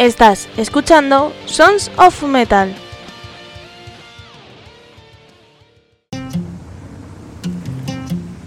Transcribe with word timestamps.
Estás 0.00 0.48
escuchando 0.56 1.30
Sons 1.44 1.90
of 1.98 2.22
Metal. 2.22 2.74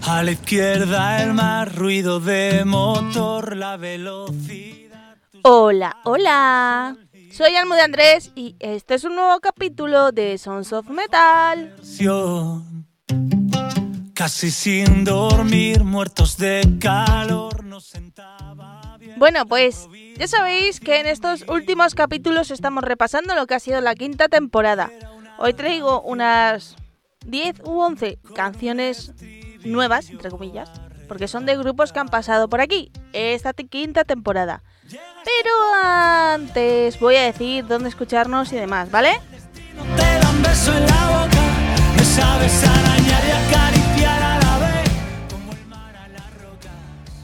A 0.02 0.24
la 0.24 0.32
izquierda 0.32 1.22
el 1.22 1.32
más 1.32 1.72
ruido 1.72 2.18
de 2.18 2.64
motor, 2.64 3.56
la 3.56 3.76
velocidad. 3.76 5.16
Hola, 5.42 5.98
hola. 6.02 6.96
Soy 7.30 7.54
Almo 7.54 7.76
de 7.76 7.82
Andrés 7.82 8.32
y 8.34 8.56
este 8.58 8.94
es 8.94 9.04
un 9.04 9.14
nuevo 9.14 9.38
capítulo 9.38 10.10
de 10.10 10.36
Sons 10.38 10.72
of 10.72 10.88
Metal. 10.90 11.76
Casi 14.12 14.50
sin 14.50 15.04
dormir, 15.04 15.84
muertos 15.84 16.36
de 16.36 16.78
calor, 16.80 17.62
nos 17.62 17.84
sentaba. 17.84 18.83
Bueno, 19.16 19.46
pues 19.46 19.88
ya 20.16 20.28
sabéis 20.28 20.80
que 20.80 21.00
en 21.00 21.06
estos 21.06 21.44
últimos 21.48 21.94
capítulos 21.94 22.50
estamos 22.50 22.84
repasando 22.84 23.34
lo 23.34 23.46
que 23.46 23.54
ha 23.54 23.60
sido 23.60 23.80
la 23.80 23.94
quinta 23.94 24.28
temporada. 24.28 24.90
Hoy 25.38 25.54
traigo 25.54 26.00
unas 26.02 26.76
10 27.26 27.60
u 27.64 27.80
11 27.80 28.18
canciones 28.34 29.12
nuevas, 29.64 30.10
entre 30.10 30.30
comillas, 30.30 30.70
porque 31.08 31.28
son 31.28 31.46
de 31.46 31.56
grupos 31.56 31.92
que 31.92 32.00
han 32.00 32.08
pasado 32.08 32.48
por 32.48 32.60
aquí, 32.60 32.90
esta 33.12 33.52
quinta 33.52 34.04
temporada. 34.04 34.62
Pero 34.90 35.50
antes 35.82 37.00
voy 37.00 37.16
a 37.16 37.22
decir 37.22 37.66
dónde 37.66 37.88
escucharnos 37.88 38.52
y 38.52 38.56
demás, 38.56 38.90
¿vale? 38.90 39.20
No 39.76 39.82
te 39.96 40.02
dan 40.02 40.42
beso 40.42 40.76
en 40.76 40.86
la 40.86 41.08
boca, 41.08 41.42
me 41.96 42.04
sabes 42.04 42.64
arañar 42.64 43.22
y 43.26 43.83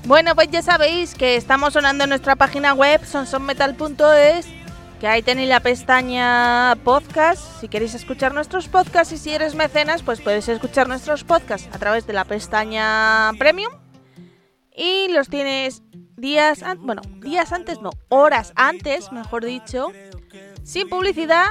Bueno, 0.05 0.35
pues 0.35 0.51
ya 0.51 0.63
sabéis 0.63 1.15
que 1.15 1.37
estamos 1.37 1.75
sonando 1.75 2.05
en 2.05 2.11
nuestra 2.11 2.35
página 2.35 2.75
web 2.75 3.05
sonsonmetal.es, 3.05 4.47
que 4.99 5.07
ahí 5.07 5.23
tenéis 5.23 5.49
la 5.49 5.61
pestaña 5.61 6.77
podcast, 6.85 7.61
si 7.61 7.69
queréis 7.69 7.95
escuchar 7.95 8.35
nuestros 8.35 8.69
podcasts 8.69 9.13
y 9.13 9.19
si 9.19 9.31
eres 9.31 9.55
mecenas, 9.55 10.03
pues 10.03 10.21
puedes 10.21 10.49
escuchar 10.49 10.89
nuestros 10.89 11.23
podcasts 11.25 11.69
a 11.73 11.79
través 11.79 12.07
de 12.07 12.13
la 12.13 12.25
pestaña 12.25 13.33
premium 13.39 13.73
y 14.75 15.09
los 15.13 15.29
tienes 15.29 15.83
días, 16.17 16.65
bueno, 16.79 17.03
días 17.19 17.53
antes, 17.53 17.81
no, 17.81 17.91
horas 18.09 18.53
antes, 18.57 19.13
mejor 19.13 19.45
dicho, 19.45 19.93
sin 20.65 20.89
publicidad 20.89 21.47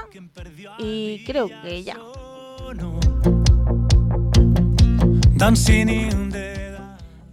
y 0.78 1.24
creo 1.26 1.50
que 1.62 1.84
ya. 1.84 1.98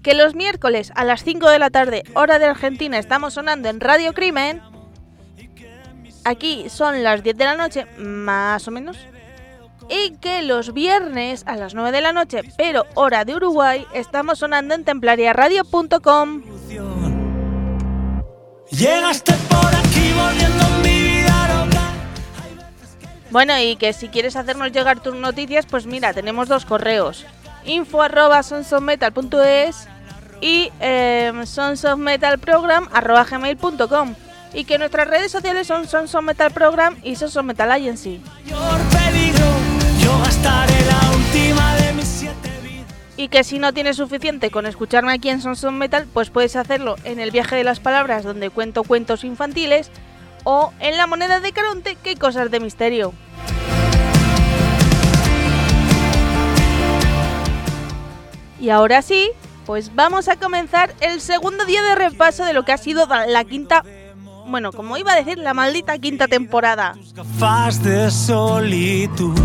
Que 0.07 0.15
los 0.15 0.37
miércoles 0.37 0.93
a 0.95 1.03
las 1.03 1.25
5 1.25 1.51
de 1.51 1.59
la 1.59 1.71
tarde, 1.71 2.05
hora 2.15 2.39
de 2.39 2.45
Argentina, 2.45 2.97
estamos 2.97 3.35
sonando 3.35 3.69
en 3.69 3.81
Radio 3.81 4.13
Crimen. 4.13 4.63
Aquí 6.25 6.71
son 6.71 7.03
las 7.03 7.25
10 7.25 7.37
de 7.37 7.45
la 7.45 7.57
noche, 7.57 7.87
más 7.99 8.69
o 8.69 8.71
menos. 8.71 8.97
Y 9.91 10.13
que 10.19 10.43
los 10.43 10.73
viernes 10.73 11.43
a 11.45 11.57
las 11.57 11.75
9 11.75 11.91
de 11.91 12.01
la 12.03 12.13
noche, 12.13 12.43
pero 12.57 12.85
hora 12.95 13.25
de 13.25 13.35
Uruguay, 13.35 13.85
estamos 13.95 14.39
sonando 14.39 14.77
en 14.77 14.85
templariaradio.com. 14.85 16.43
Llegaste 18.71 19.33
por 19.49 19.75
aquí 19.75 20.13
volviendo 20.13 20.69
mi 20.85 21.03
vida 21.03 21.65
loca. 21.65 21.91
Bueno, 23.33 23.59
y 23.59 23.75
que 23.75 23.93
si 23.93 24.07
quieres 24.07 24.37
hacernos 24.37 24.71
llegar 24.71 25.01
tus 25.01 25.17
noticias, 25.17 25.67
pues 25.67 25.85
mira, 25.85 26.15
tenemos 26.15 26.47
dos 26.47 26.65
correos. 26.65 27.27
Info 27.65 28.03
arroba 28.03 28.45
y 30.41 30.71
eh, 30.81 31.33
arroba 32.93 33.25
gmail.com. 33.25 34.15
Y 34.55 34.65
que 34.65 34.79
nuestras 34.79 35.09
redes 35.09 35.33
sociales 35.33 35.67
son 35.67 35.87
Sons 35.87 36.15
of 36.15 36.23
Metal 36.23 36.51
Program 36.51 36.97
y 37.03 37.17
Sons 37.17 37.37
of 37.37 37.45
Metal 37.45 37.71
Agency. 37.71 38.23
Y 43.19 43.29
que 43.29 43.45
si 43.45 43.59
no 43.59 43.73
tienes 43.73 43.97
suficiente 43.97 44.51
con 44.51 44.67
escucharme 44.67 45.13
aquí 45.13 45.29
en 45.29 45.41
Sons 45.41 45.65
of 45.65 45.73
Metal, 45.73 46.07
pues 46.13 46.31
puedes 46.31 46.57
hacerlo 46.57 46.97
en 47.05 47.19
el 47.19 47.31
viaje 47.31 47.57
de 47.57 47.65
las 47.65 47.81
palabras 47.81 48.25
donde 48.25 48.51
cuento 48.51 48.85
cuentos 48.85 49.25
infantiles 49.25 49.91
o 50.45 50.73
en 50.81 50.97
la 50.97 51.07
moneda 51.07 51.41
de 51.41 51.53
Caronte 51.53 51.97
que 52.03 52.11
hay 52.11 52.17
cosas 52.17 52.51
de 52.51 52.61
misterio. 52.61 53.13
Y 58.61 58.71
ahora 58.71 59.03
sí, 59.03 59.31
pues 59.67 59.95
vamos 59.95 60.29
a 60.29 60.37
comenzar 60.37 60.95
el 61.01 61.21
segundo 61.21 61.65
día 61.65 61.83
de 61.83 61.97
repaso 61.97 62.45
de 62.45 62.53
lo 62.53 62.65
que 62.65 62.73
ha 62.73 62.79
sido 62.79 63.07
la 63.07 63.45
quinta, 63.45 63.83
bueno, 64.47 64.73
como 64.73 64.97
iba 64.97 65.13
a 65.13 65.17
decir, 65.17 65.39
la 65.39 65.55
maldita 65.55 65.99
quinta 65.99 66.29
temporada. 66.29 66.95
De 67.83 68.11
solitud. 68.11 69.37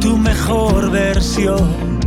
Tu 0.00 0.16
mejor 0.16 0.90
versión. 0.90 2.00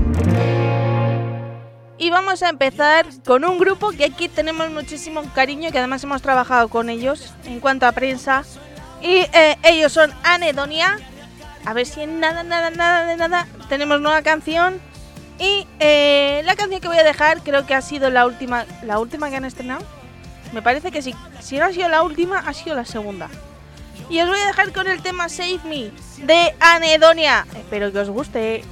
Y 1.97 2.09
vamos 2.09 2.43
a 2.43 2.49
empezar 2.49 3.07
con 3.25 3.45
un 3.45 3.59
grupo 3.59 3.91
que 3.91 4.05
aquí 4.05 4.27
tenemos 4.27 4.69
muchísimo 4.71 5.21
cariño, 5.33 5.71
que 5.71 5.79
además 5.79 6.03
hemos 6.03 6.21
trabajado 6.21 6.67
con 6.67 6.89
ellos 6.89 7.33
en 7.45 7.61
cuanto 7.61 7.85
a 7.85 7.93
prensa. 7.93 8.43
Y 9.01 9.25
eh, 9.33 9.57
ellos 9.63 9.93
son 9.93 10.11
Anedonia. 10.23 10.97
A 11.65 11.73
ver 11.73 11.85
si 11.85 12.01
en 12.01 12.19
nada, 12.19 12.43
nada, 12.43 12.69
nada 12.71 13.05
de 13.05 13.15
nada 13.15 13.47
tenemos 13.69 14.01
nueva 14.01 14.21
canción. 14.21 14.81
Y 15.39 15.65
eh, 15.79 16.41
la 16.45 16.55
canción 16.55 16.81
que 16.81 16.87
voy 16.87 16.97
a 16.97 17.03
dejar 17.03 17.41
creo 17.41 17.65
que 17.65 17.73
ha 17.73 17.81
sido 17.81 18.09
la 18.09 18.25
última, 18.25 18.65
la 18.83 18.99
última 18.99 19.29
que 19.29 19.37
han 19.37 19.45
estrenado. 19.45 19.81
Me 20.51 20.61
parece 20.61 20.91
que 20.91 21.01
sí. 21.01 21.15
Si 21.39 21.57
no 21.57 21.65
ha 21.65 21.71
sido 21.71 21.87
la 21.87 22.03
última, 22.03 22.39
ha 22.39 22.53
sido 22.53 22.75
la 22.75 22.85
segunda. 22.85 23.29
Y 24.09 24.19
os 24.19 24.27
voy 24.27 24.39
a 24.39 24.47
dejar 24.47 24.73
con 24.73 24.87
el 24.87 25.01
tema 25.01 25.29
Save 25.29 25.59
Me 25.65 25.91
de 26.25 26.55
Anedonia. 26.59 27.45
Espero 27.55 27.91
que 27.91 27.99
os 27.99 28.09
guste. 28.09 28.63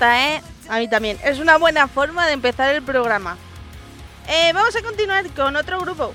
¿Eh? 0.00 0.42
A 0.68 0.78
mí 0.78 0.88
también. 0.88 1.18
Es 1.24 1.38
una 1.38 1.58
buena 1.58 1.88
forma 1.88 2.26
de 2.26 2.32
empezar 2.32 2.74
el 2.74 2.82
programa. 2.82 3.36
Eh, 4.28 4.52
vamos 4.52 4.74
a 4.76 4.82
continuar 4.82 5.28
con 5.30 5.56
otro 5.56 5.80
grupo. 5.80 6.12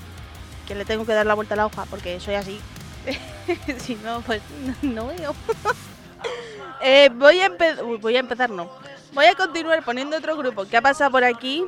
Que 0.66 0.74
le 0.74 0.84
tengo 0.84 1.04
que 1.04 1.12
dar 1.12 1.26
la 1.26 1.34
vuelta 1.34 1.54
a 1.54 1.56
la 1.56 1.66
hoja 1.66 1.86
porque 1.90 2.20
soy 2.20 2.34
así. 2.34 2.60
si 3.78 3.96
no, 3.96 4.20
pues 4.22 4.42
no 4.82 5.08
veo. 5.08 5.34
Eh, 6.84 7.10
voy, 7.14 7.38
a 7.38 7.46
empezar, 8.18 8.50
no. 8.50 8.68
Voy 9.12 9.26
a 9.26 9.36
continuar 9.36 9.84
poniendo 9.84 10.16
otro 10.16 10.36
grupo 10.36 10.64
que 10.64 10.76
ha 10.76 10.82
pasado 10.82 11.12
por 11.12 11.22
aquí. 11.22 11.64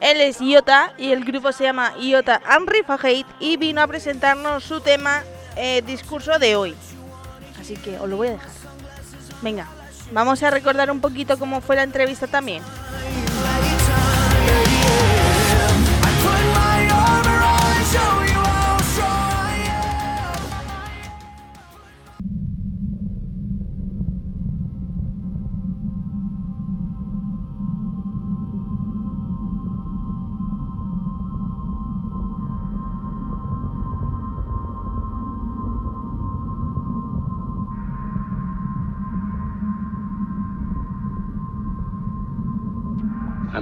Él 0.00 0.18
es 0.22 0.40
Iota 0.40 0.94
y 0.96 1.12
el 1.12 1.26
grupo 1.26 1.52
se 1.52 1.64
llama 1.64 1.92
Iota 1.98 2.40
and 2.46 2.70
Hate 2.88 3.26
y 3.38 3.58
vino 3.58 3.82
a 3.82 3.86
presentarnos 3.86 4.64
su 4.64 4.80
tema 4.80 5.24
discurso 5.84 6.38
de 6.38 6.56
hoy. 6.56 6.74
Así 7.60 7.76
que 7.76 7.98
os 7.98 8.08
lo 8.08 8.16
voy 8.16 8.28
a 8.28 8.30
dejar. 8.30 8.48
Venga, 9.42 9.68
vamos 10.10 10.42
a 10.42 10.50
recordar 10.50 10.90
un 10.90 11.00
poquito 11.00 11.38
cómo 11.38 11.60
fue 11.60 11.76
la 11.76 11.82
entrevista 11.82 12.26
también. 12.26 12.62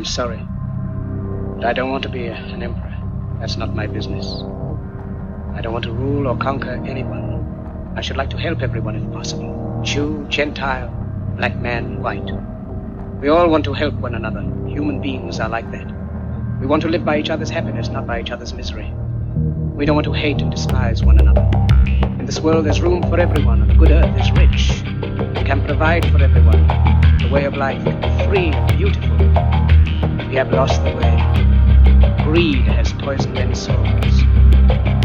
Sorry. 0.08 0.40
But 1.56 1.64
I 1.64 1.72
don't 1.72 1.90
want 1.90 2.02
to 2.04 2.08
be 2.08 2.26
a- 2.26 2.34
an 2.34 2.62
emperor. 2.62 2.94
That's 3.40 3.56
not 3.56 3.74
my 3.74 3.86
business. 3.86 4.42
I 5.54 5.60
don't 5.60 5.72
want 5.72 5.84
to 5.84 5.92
rule 5.92 6.26
or 6.28 6.36
conquer 6.36 6.80
anyone. 6.86 7.28
I 7.96 8.00
should 8.00 8.16
like 8.16 8.30
to 8.30 8.38
help 8.38 8.62
everyone 8.62 8.96
if 8.96 9.12
possible 9.12 9.80
Jew, 9.82 10.26
Gentile, 10.28 10.90
black 11.36 11.56
man, 11.56 12.02
white. 12.02 12.30
We 13.20 13.28
all 13.28 13.48
want 13.48 13.64
to 13.64 13.72
help 13.72 13.94
one 13.94 14.14
another. 14.14 14.42
Human 14.66 15.00
beings 15.00 15.40
are 15.40 15.48
like 15.48 15.70
that. 15.72 15.86
We 16.60 16.66
want 16.66 16.82
to 16.82 16.88
live 16.88 17.04
by 17.04 17.18
each 17.18 17.30
other's 17.30 17.50
happiness, 17.50 17.88
not 17.88 18.06
by 18.06 18.20
each 18.20 18.30
other's 18.30 18.52
misery. 18.52 18.92
We 19.74 19.86
don't 19.86 19.94
want 19.94 20.06
to 20.06 20.12
hate 20.12 20.40
and 20.40 20.50
despise 20.50 21.04
one 21.04 21.18
another. 21.18 21.48
This 22.28 22.40
world, 22.40 22.66
there's 22.66 22.82
room 22.82 23.02
for 23.04 23.18
everyone, 23.18 23.62
and 23.62 23.70
the 23.70 23.74
good 23.74 23.90
earth 23.90 24.20
is 24.20 24.30
rich. 24.32 24.82
It 25.34 25.46
can 25.46 25.64
provide 25.64 26.04
for 26.12 26.22
everyone. 26.22 26.68
The 27.22 27.30
way 27.32 27.46
of 27.46 27.56
life 27.56 27.82
can 27.82 27.98
be 28.02 28.24
free 28.26 28.50
and 28.50 28.76
beautiful. 28.76 29.16
We 30.28 30.34
have 30.34 30.52
lost 30.52 30.84
the 30.84 30.90
way. 30.90 32.24
Greed 32.24 32.66
has 32.66 32.92
poisoned 32.92 33.32
men's 33.32 33.62
souls. 33.62 34.97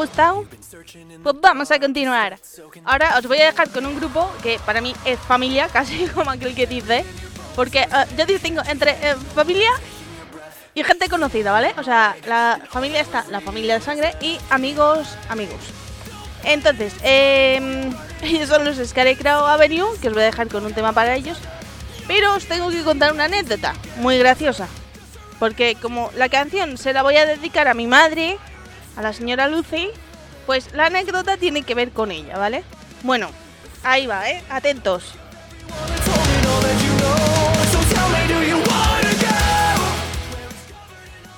Gustado? 0.00 0.46
Pues 1.22 1.36
vamos 1.40 1.70
a 1.70 1.78
continuar. 1.78 2.38
Ahora 2.84 3.18
os 3.18 3.26
voy 3.26 3.38
a 3.38 3.46
dejar 3.46 3.68
con 3.70 3.84
un 3.84 3.96
grupo 3.96 4.30
que 4.42 4.58
para 4.64 4.80
mí 4.80 4.94
es 5.04 5.18
familia, 5.20 5.68
casi 5.72 6.06
como 6.08 6.30
aquel 6.30 6.54
que 6.54 6.66
dice. 6.66 7.04
Porque 7.54 7.80
eh, 7.80 7.88
yo 8.16 8.24
distingo 8.26 8.62
entre 8.66 8.92
eh, 8.92 9.16
familia 9.34 9.70
y 10.74 10.82
gente 10.84 11.08
conocida, 11.08 11.52
¿vale? 11.52 11.74
O 11.76 11.82
sea, 11.82 12.16
la 12.26 12.60
familia 12.70 13.00
está, 13.00 13.24
la 13.28 13.40
familia 13.40 13.74
de 13.74 13.80
sangre 13.80 14.14
y 14.20 14.38
amigos, 14.50 15.16
amigos. 15.28 15.60
Entonces, 16.44 16.94
eh, 17.02 17.90
ellos 18.22 18.48
son 18.48 18.64
los 18.64 18.76
Scarecrow 18.76 19.44
Avenue, 19.44 19.98
que 20.00 20.08
os 20.08 20.14
voy 20.14 20.22
a 20.22 20.26
dejar 20.26 20.48
con 20.48 20.64
un 20.64 20.72
tema 20.72 20.92
para 20.92 21.14
ellos. 21.14 21.38
Pero 22.06 22.34
os 22.34 22.46
tengo 22.46 22.70
que 22.70 22.82
contar 22.82 23.12
una 23.12 23.24
anécdota 23.24 23.74
muy 23.96 24.18
graciosa. 24.18 24.68
Porque 25.38 25.74
como 25.74 26.10
la 26.16 26.28
canción 26.28 26.76
se 26.78 26.92
la 26.92 27.02
voy 27.02 27.16
a 27.16 27.26
dedicar 27.26 27.68
a 27.68 27.74
mi 27.74 27.86
madre, 27.86 28.38
a 28.96 29.02
la 29.02 29.12
señora 29.12 29.48
Lucy, 29.48 29.88
pues 30.46 30.72
la 30.72 30.86
anécdota 30.86 31.36
tiene 31.36 31.62
que 31.62 31.74
ver 31.74 31.90
con 31.90 32.10
ella, 32.10 32.38
¿vale? 32.38 32.64
Bueno, 33.02 33.30
ahí 33.82 34.06
va, 34.06 34.28
¿eh? 34.30 34.42
Atentos. 34.50 35.14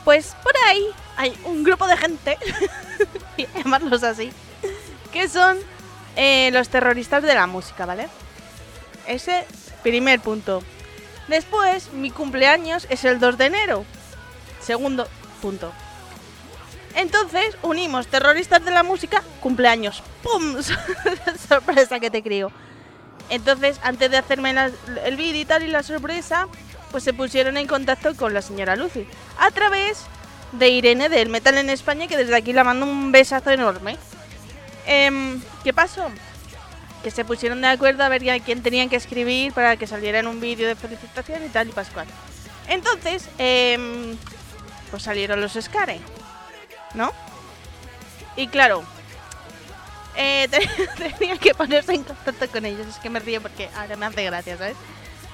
Pues 0.05 0.35
por 0.43 0.53
ahí 0.69 0.87
hay 1.17 1.37
un 1.45 1.63
grupo 1.63 1.87
de 1.87 1.97
gente, 1.97 2.39
llamarlos 3.57 4.03
así, 4.03 4.33
que 5.13 5.29
son 5.29 5.59
eh, 6.17 6.51
los 6.53 6.69
terroristas 6.69 7.23
de 7.23 7.35
la 7.35 7.47
música, 7.47 7.87
¿vale? 7.87 8.09
Ese 9.07 9.47
primer 9.83 10.21
punto. 10.21 10.63
Después, 11.29 11.93
mi 11.93 12.11
cumpleaños 12.11 12.87
es 12.91 13.05
el 13.05 13.21
2 13.21 13.39
de 13.39 13.47
enero. 13.47 13.85
Segundo 14.61 15.07
punto. 15.41 15.73
Entonces, 16.95 17.57
unimos 17.63 18.07
terroristas 18.07 18.65
de 18.65 18.71
la 18.71 18.83
música, 18.83 19.23
cumpleaños. 19.41 20.03
¡Pum! 20.23 20.57
sorpresa 21.49 22.01
que 22.01 22.11
te 22.11 22.23
crío. 22.23 22.51
Entonces, 23.31 23.81
antes 23.83 24.11
de 24.11 24.19
hacerme 24.19 24.55
el 25.05 25.17
vídeo 25.17 25.41
y 25.41 25.45
tal 25.45 25.63
y 25.63 25.69
la 25.69 25.83
sorpresa, 25.83 26.49
pues 26.91 27.03
se 27.05 27.15
pusieron 27.15 27.57
en 27.57 27.67
contacto 27.67 28.15
con 28.15 28.35
la 28.35 28.43
señora 28.43 28.77
Lucy. 28.77 29.07
A 29.39 29.51
través 29.51 30.05
de 30.53 30.69
Irene 30.69 31.09
del 31.09 31.31
Metal 31.31 31.57
en 31.57 31.71
España, 31.71 32.07
que 32.07 32.17
desde 32.17 32.37
aquí 32.37 32.53
la 32.53 32.65
mando 32.65 32.85
un 32.85 33.11
besazo 33.11 33.51
enorme. 33.51 33.97
Em, 34.87 35.41
¿Qué 35.65 35.73
pasó? 35.73 36.11
Que 37.03 37.11
se 37.11 37.25
pusieron 37.25 37.63
de 37.63 37.69
acuerdo 37.69 38.05
a 38.05 38.09
ver 38.09 38.29
a 38.31 38.39
quién 38.39 38.63
tenían 38.63 38.89
que 38.89 38.97
escribir 38.97 39.53
para 39.53 39.77
que 39.77 39.87
saliera 39.87 40.19
en 40.19 40.27
un 40.27 40.41
vídeo 40.41 40.69
de 40.69 40.77
felicitación 40.77 41.45
y 41.45 41.49
tal 41.49 41.69
y 41.69 41.73
pascual. 41.73 42.07
Entonces, 42.69 43.29
em, 43.39 44.17
pues 44.91 45.03
salieron 45.03 45.41
los 45.41 45.59
Scare, 45.61 46.01
¿no? 46.95 47.13
Y 48.37 48.49
claro, 48.49 48.83
eh, 50.17 50.49
te- 50.99 51.11
tenía 51.19 51.37
que 51.39 51.55
ponerse 51.55 51.95
en 51.95 52.05
contacto 52.05 52.49
con 52.49 52.65
ellos. 52.67 52.87
Es 52.87 52.97
que 52.97 53.11
me 53.11 53.21
río 53.21 53.41
porque 53.43 53.69
ahora 53.77 53.97
me 53.97 54.07
hace 54.07 54.25
gracia, 54.25 54.57
¿sabes? 54.59 54.77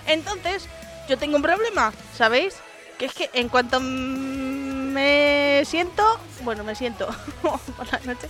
Entonces, 0.07 0.69
yo 1.09 1.19
tengo 1.19 1.37
un 1.37 1.43
problema, 1.43 1.93
¿sabéis? 2.17 2.57
Que 2.99 3.07
es 3.07 3.13
que 3.15 3.31
en 3.33 3.49
cuanto 3.49 3.79
me 3.81 5.63
siento, 5.67 6.03
bueno, 6.43 6.65
me 6.65 6.75
siento 6.75 7.09
por 7.43 7.93
la 7.93 8.01
noche, 8.05 8.29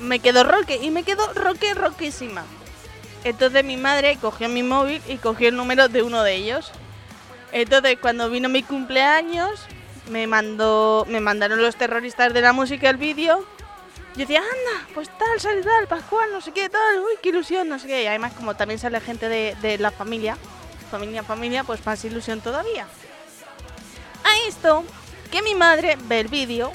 me 0.00 0.20
quedo 0.20 0.44
roque 0.44 0.76
y 0.80 0.90
me 0.90 1.02
quedo 1.02 1.32
roque 1.34 1.74
roquísima. 1.74 2.44
Entonces 3.24 3.64
mi 3.64 3.76
madre 3.76 4.16
cogió 4.20 4.48
mi 4.48 4.62
móvil 4.62 5.02
y 5.08 5.16
cogió 5.16 5.48
el 5.48 5.56
número 5.56 5.88
de 5.88 6.02
uno 6.02 6.22
de 6.22 6.36
ellos. 6.36 6.70
Entonces 7.52 7.98
cuando 8.00 8.30
vino 8.30 8.48
mi 8.48 8.62
cumpleaños, 8.62 9.60
me 10.08 10.26
mandó, 10.26 11.06
me 11.08 11.20
mandaron 11.20 11.60
los 11.62 11.76
terroristas 11.76 12.32
de 12.32 12.40
la 12.40 12.52
música 12.52 12.90
el 12.90 12.96
vídeo. 12.96 13.44
Yo 14.14 14.20
decía, 14.20 14.40
anda, 14.40 14.88
pues 14.94 15.08
tal, 15.16 15.40
sale 15.40 15.62
tal, 15.62 15.86
Pascual, 15.86 16.30
no 16.32 16.40
sé 16.40 16.52
qué, 16.52 16.68
tal, 16.68 16.98
uy, 16.98 17.18
qué 17.22 17.28
ilusión, 17.28 17.68
no 17.68 17.78
sé 17.78 17.86
qué. 17.86 18.02
Y 18.02 18.06
además 18.06 18.32
como 18.32 18.54
también 18.56 18.80
sale 18.80 19.00
gente 19.00 19.28
de, 19.28 19.56
de 19.62 19.78
la 19.78 19.90
familia, 19.90 20.36
familia, 20.90 21.22
familia, 21.22 21.64
pues 21.64 21.84
más 21.86 22.04
ilusión 22.04 22.40
todavía. 22.40 22.86
A 24.24 24.48
esto, 24.48 24.84
que 25.30 25.42
mi 25.42 25.54
madre 25.54 25.96
ve 26.04 26.20
el 26.20 26.28
vídeo 26.28 26.72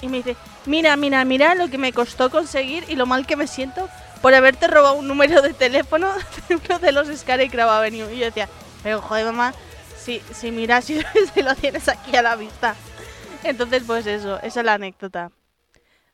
y 0.00 0.08
me 0.08 0.18
dice, 0.18 0.36
mira, 0.66 0.96
mira, 0.96 1.24
mira 1.24 1.54
lo 1.54 1.68
que 1.68 1.78
me 1.78 1.92
costó 1.92 2.30
conseguir 2.30 2.84
y 2.88 2.96
lo 2.96 3.06
mal 3.06 3.26
que 3.26 3.36
me 3.36 3.46
siento 3.46 3.88
por 4.20 4.34
haberte 4.34 4.68
robado 4.68 4.94
un 4.94 5.08
número 5.08 5.42
de 5.42 5.52
teléfono 5.52 6.12
de 6.48 6.78
de 6.78 6.92
los 6.92 7.08
Scarecrow 7.08 7.68
Avenue. 7.68 8.12
Y 8.12 8.18
yo 8.18 8.26
decía, 8.26 8.48
pero 8.82 9.00
joder, 9.00 9.26
mamá, 9.26 9.54
si, 10.02 10.20
si 10.32 10.50
miras 10.50 10.84
si, 10.84 11.00
lo 11.42 11.54
tienes 11.54 11.88
aquí 11.88 12.16
a 12.16 12.22
la 12.22 12.36
vista. 12.36 12.74
Entonces, 13.44 13.82
pues 13.86 14.06
eso, 14.06 14.40
esa 14.42 14.60
es 14.60 14.66
la 14.66 14.74
anécdota. 14.74 15.30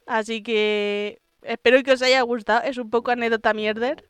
Así 0.06 0.42
que 0.42 1.20
espero 1.42 1.82
que 1.82 1.92
os 1.92 2.02
haya 2.02 2.22
gustado. 2.22 2.62
Es 2.62 2.78
un 2.78 2.90
poco 2.90 3.10
anécdota 3.10 3.52
mierder. 3.52 4.08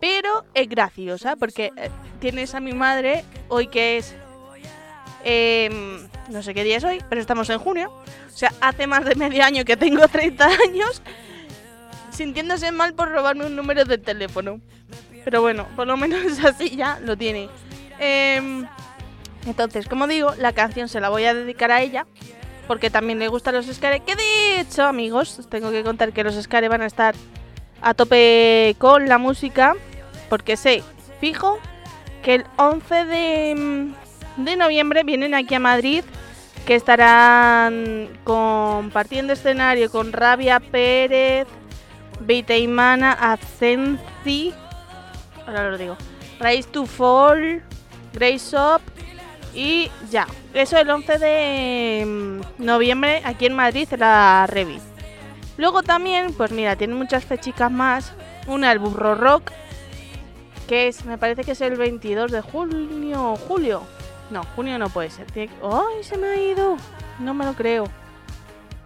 Pero 0.00 0.46
es 0.54 0.68
graciosa 0.68 1.36
porque 1.36 1.72
eh, 1.76 1.90
tienes 2.20 2.54
a 2.54 2.60
mi 2.60 2.72
madre 2.72 3.22
hoy 3.48 3.66
que 3.66 3.98
es... 3.98 4.14
em, 5.24 6.08
no 6.30 6.42
sé 6.42 6.54
qué 6.54 6.64
día 6.64 6.78
es 6.78 6.84
hoy, 6.84 7.02
pero 7.08 7.20
estamos 7.20 7.50
en 7.50 7.58
junio. 7.58 7.92
O 8.26 8.36
sea, 8.36 8.50
hace 8.62 8.86
más 8.86 9.04
de 9.04 9.14
medio 9.14 9.44
año 9.44 9.64
que 9.64 9.76
tengo 9.76 10.08
30 10.08 10.46
años 10.46 11.02
sintiéndose 12.10 12.72
mal 12.72 12.94
por 12.94 13.10
robarme 13.10 13.46
un 13.46 13.56
número 13.56 13.84
de 13.84 13.98
teléfono. 13.98 14.60
Pero 15.24 15.42
bueno, 15.42 15.66
por 15.76 15.86
lo 15.86 15.96
menos 15.96 16.38
así 16.44 16.76
ya 16.76 16.98
lo 17.00 17.16
tiene. 17.16 17.50
Em, 17.98 18.66
entonces, 19.46 19.88
como 19.88 20.06
digo, 20.06 20.34
la 20.38 20.52
canción 20.52 20.88
se 20.88 21.00
la 21.00 21.08
voy 21.08 21.24
a 21.24 21.34
dedicar 21.34 21.70
a 21.70 21.80
ella. 21.80 22.06
Porque 22.66 22.90
también 22.90 23.18
le 23.18 23.28
gustan 23.28 23.54
los 23.54 23.66
Scare. 23.66 24.00
Que 24.00 24.14
de 24.14 24.60
hecho, 24.60 24.84
amigos, 24.84 25.38
os 25.38 25.48
tengo 25.48 25.70
que 25.70 25.82
contar 25.82 26.12
que 26.12 26.22
los 26.22 26.40
Scare 26.40 26.68
van 26.68 26.82
a 26.82 26.86
estar 26.86 27.14
a 27.82 27.94
tope 27.94 28.76
con 28.78 29.08
la 29.08 29.18
música. 29.18 29.74
Porque 30.28 30.56
sé, 30.56 30.84
fijo, 31.20 31.58
que 32.22 32.36
el 32.36 32.44
11 32.56 33.04
de, 33.06 33.54
mm, 33.56 34.44
de 34.44 34.56
noviembre 34.56 35.02
vienen 35.02 35.34
aquí 35.34 35.54
a 35.54 35.60
Madrid. 35.60 36.04
Que 36.64 36.76
estarán 36.76 38.08
compartiendo 38.22 39.32
escenario 39.32 39.90
con 39.90 40.12
Rabia 40.12 40.60
Pérez, 40.60 41.48
Viteimana, 42.20 43.12
Ascensi. 43.12 44.52
Ahora 45.46 45.70
lo 45.70 45.78
digo. 45.78 45.96
Rise 46.38 46.68
to 46.68 46.86
Fall, 46.86 47.62
Grace 48.12 48.54
Up 48.56 48.82
y 49.54 49.90
ya. 50.10 50.26
Eso 50.54 50.78
el 50.78 50.90
11 50.90 51.18
de 51.18 52.04
mm, 52.06 52.64
noviembre 52.64 53.22
aquí 53.24 53.46
en 53.46 53.54
Madrid 53.54 53.88
la 53.98 54.46
Revi. 54.48 54.78
Luego 55.56 55.82
también, 55.82 56.32
pues 56.32 56.52
mira, 56.52 56.76
tienen 56.76 56.96
muchas 56.96 57.24
fechicas 57.24 57.70
más. 57.70 58.12
Una, 58.46 58.72
el 58.72 58.78
Burro 58.78 59.14
Rock, 59.14 59.50
que 60.66 60.88
es, 60.88 61.04
me 61.04 61.18
parece 61.18 61.44
que 61.44 61.52
es 61.52 61.60
el 61.60 61.76
22 61.76 62.32
de 62.32 62.40
junio 62.40 63.36
julio. 63.36 63.82
No, 64.30 64.44
junio 64.56 64.78
no 64.78 64.88
puede 64.88 65.10
ser. 65.10 65.26
¡Ay, 65.34 66.02
se 66.02 66.16
me 66.16 66.28
ha 66.28 66.40
ido! 66.40 66.76
No 67.18 67.34
me 67.34 67.44
lo 67.44 67.54
creo. 67.54 67.84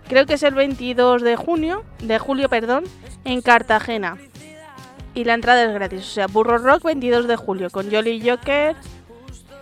Creo 0.09 0.27
que 0.27 0.35
es 0.35 0.43
el 0.43 0.55
22 0.55 1.23
de 1.23 1.37
junio, 1.37 1.85
de 2.01 2.19
julio, 2.19 2.49
perdón, 2.49 2.85
en 3.25 3.41
Cartagena. 3.41 4.19
Y 5.15 5.25
la 5.25 5.35
entrada 5.35 5.65
es 5.65 5.73
gratis. 5.73 6.01
O 6.01 6.11
sea, 6.11 6.27
Burro 6.27 6.59
Rock 6.59 6.83
22 6.85 7.29
de 7.29 7.37
julio 7.37 7.71
con 7.71 7.91
Jolly 7.91 8.29
Joker, 8.29 8.77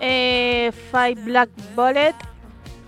eh, 0.03 0.73
Five 0.91 1.23
Black 1.23 1.49
Bullet, 1.75 2.15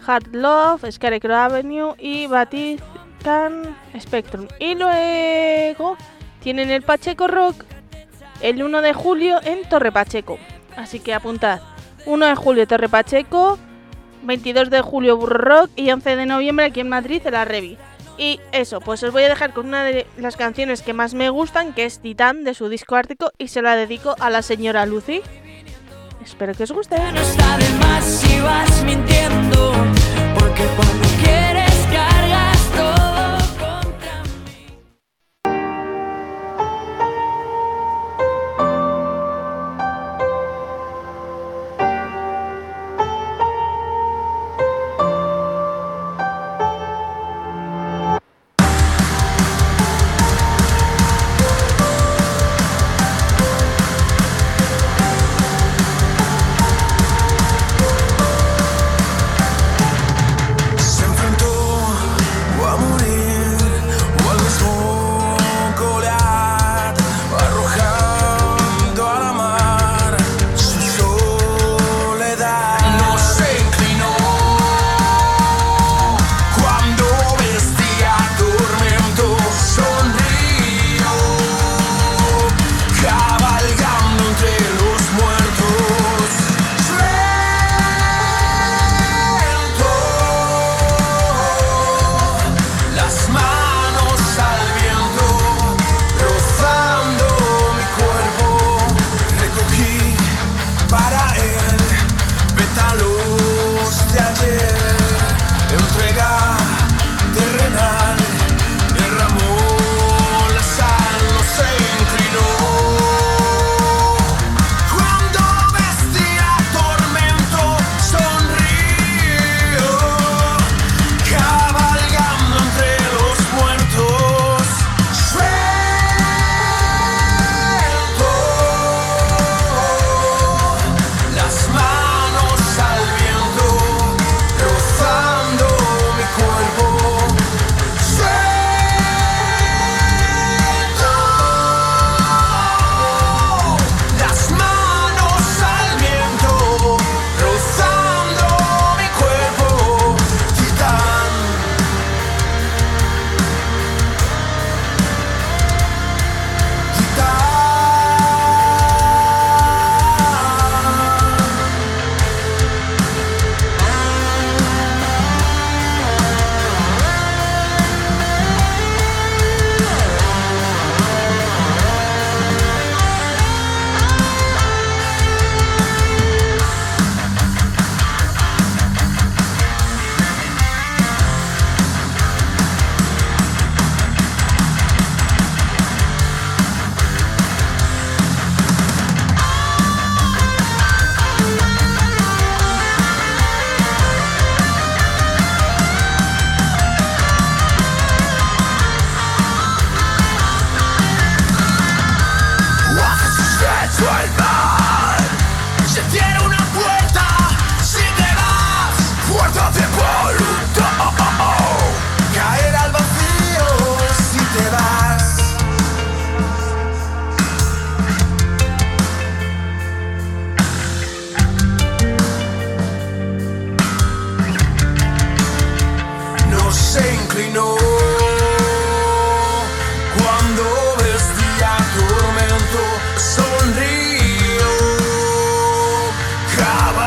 Hard 0.06 0.34
Love, 0.34 0.90
Scarecrow 0.90 1.34
Avenue 1.34 1.94
y 1.98 2.26
Vatican 2.26 3.74
Spectrum. 3.98 4.48
Y 4.58 4.74
luego 4.74 5.96
tienen 6.42 6.70
el 6.70 6.82
Pacheco 6.82 7.26
Rock 7.28 7.64
el 8.42 8.62
1 8.62 8.82
de 8.82 8.92
julio 8.92 9.40
en 9.42 9.66
Torre 9.68 9.92
Pacheco. 9.92 10.38
Así 10.76 11.00
que 11.00 11.14
apuntad. 11.14 11.62
1 12.04 12.26
de 12.26 12.34
julio 12.34 12.66
Torre 12.66 12.88
Pacheco, 12.88 13.58
22 14.24 14.68
de 14.68 14.82
julio 14.82 15.16
Burro 15.16 15.38
Rock 15.38 15.70
y 15.76 15.90
11 15.90 16.16
de 16.16 16.26
noviembre 16.26 16.66
aquí 16.66 16.80
en 16.80 16.88
Madrid 16.88 17.22
en 17.24 17.32
la 17.32 17.44
Revi. 17.44 17.78
Y 18.18 18.40
eso, 18.52 18.80
pues 18.80 19.02
os 19.02 19.12
voy 19.12 19.22
a 19.22 19.28
dejar 19.28 19.52
con 19.52 19.66
una 19.66 19.84
de 19.84 20.06
las 20.18 20.36
canciones 20.36 20.82
que 20.82 20.92
más 20.92 21.14
me 21.14 21.30
gustan, 21.30 21.72
que 21.72 21.84
es 21.84 22.00
Titán 22.00 22.44
de 22.44 22.54
su 22.54 22.68
disco 22.68 22.96
Ártico 22.96 23.32
y 23.38 23.48
se 23.48 23.62
la 23.62 23.76
dedico 23.76 24.14
a 24.20 24.30
la 24.30 24.42
señora 24.42 24.84
Lucy. 24.84 25.22
Espero 26.24 26.54
que 26.54 26.62
os 26.62 26.70
guste. 26.72 26.96
No 26.96 27.20
está 27.20 27.58
de 27.58 27.68
más 27.80 28.04
si 28.04 28.40
vas 28.40 28.82
mintiendo, 28.84 29.72
porque 30.34 30.64
cuando 30.74 31.13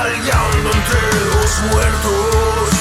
cabalgando 0.08 0.72
entre 0.72 1.02
los 1.26 1.62
muertos. 1.72 2.77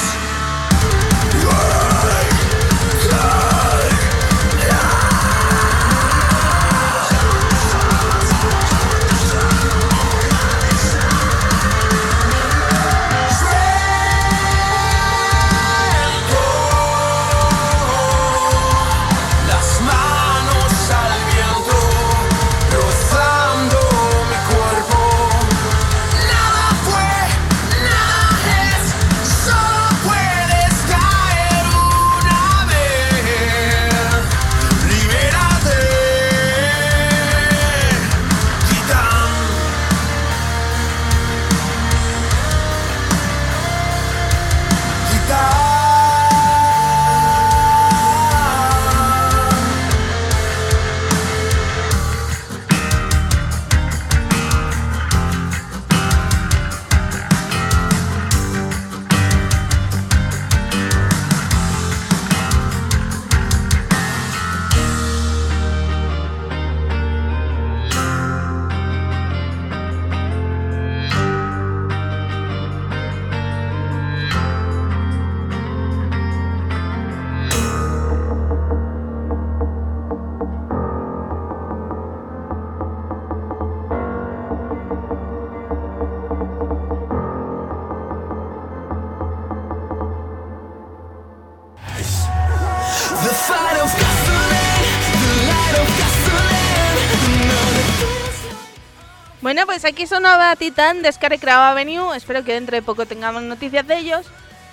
Pues 99.76 99.92
aquí 99.92 100.06
sonaba 100.06 100.56
Titan 100.56 101.02
de 101.02 101.12
Scarecrow 101.12 101.52
Avenue. 101.52 102.16
Espero 102.16 102.42
que 102.42 102.54
dentro 102.54 102.74
de 102.74 102.80
poco 102.80 103.04
tengamos 103.04 103.42
noticias 103.42 103.86
de 103.86 103.98
ellos. 103.98 104.24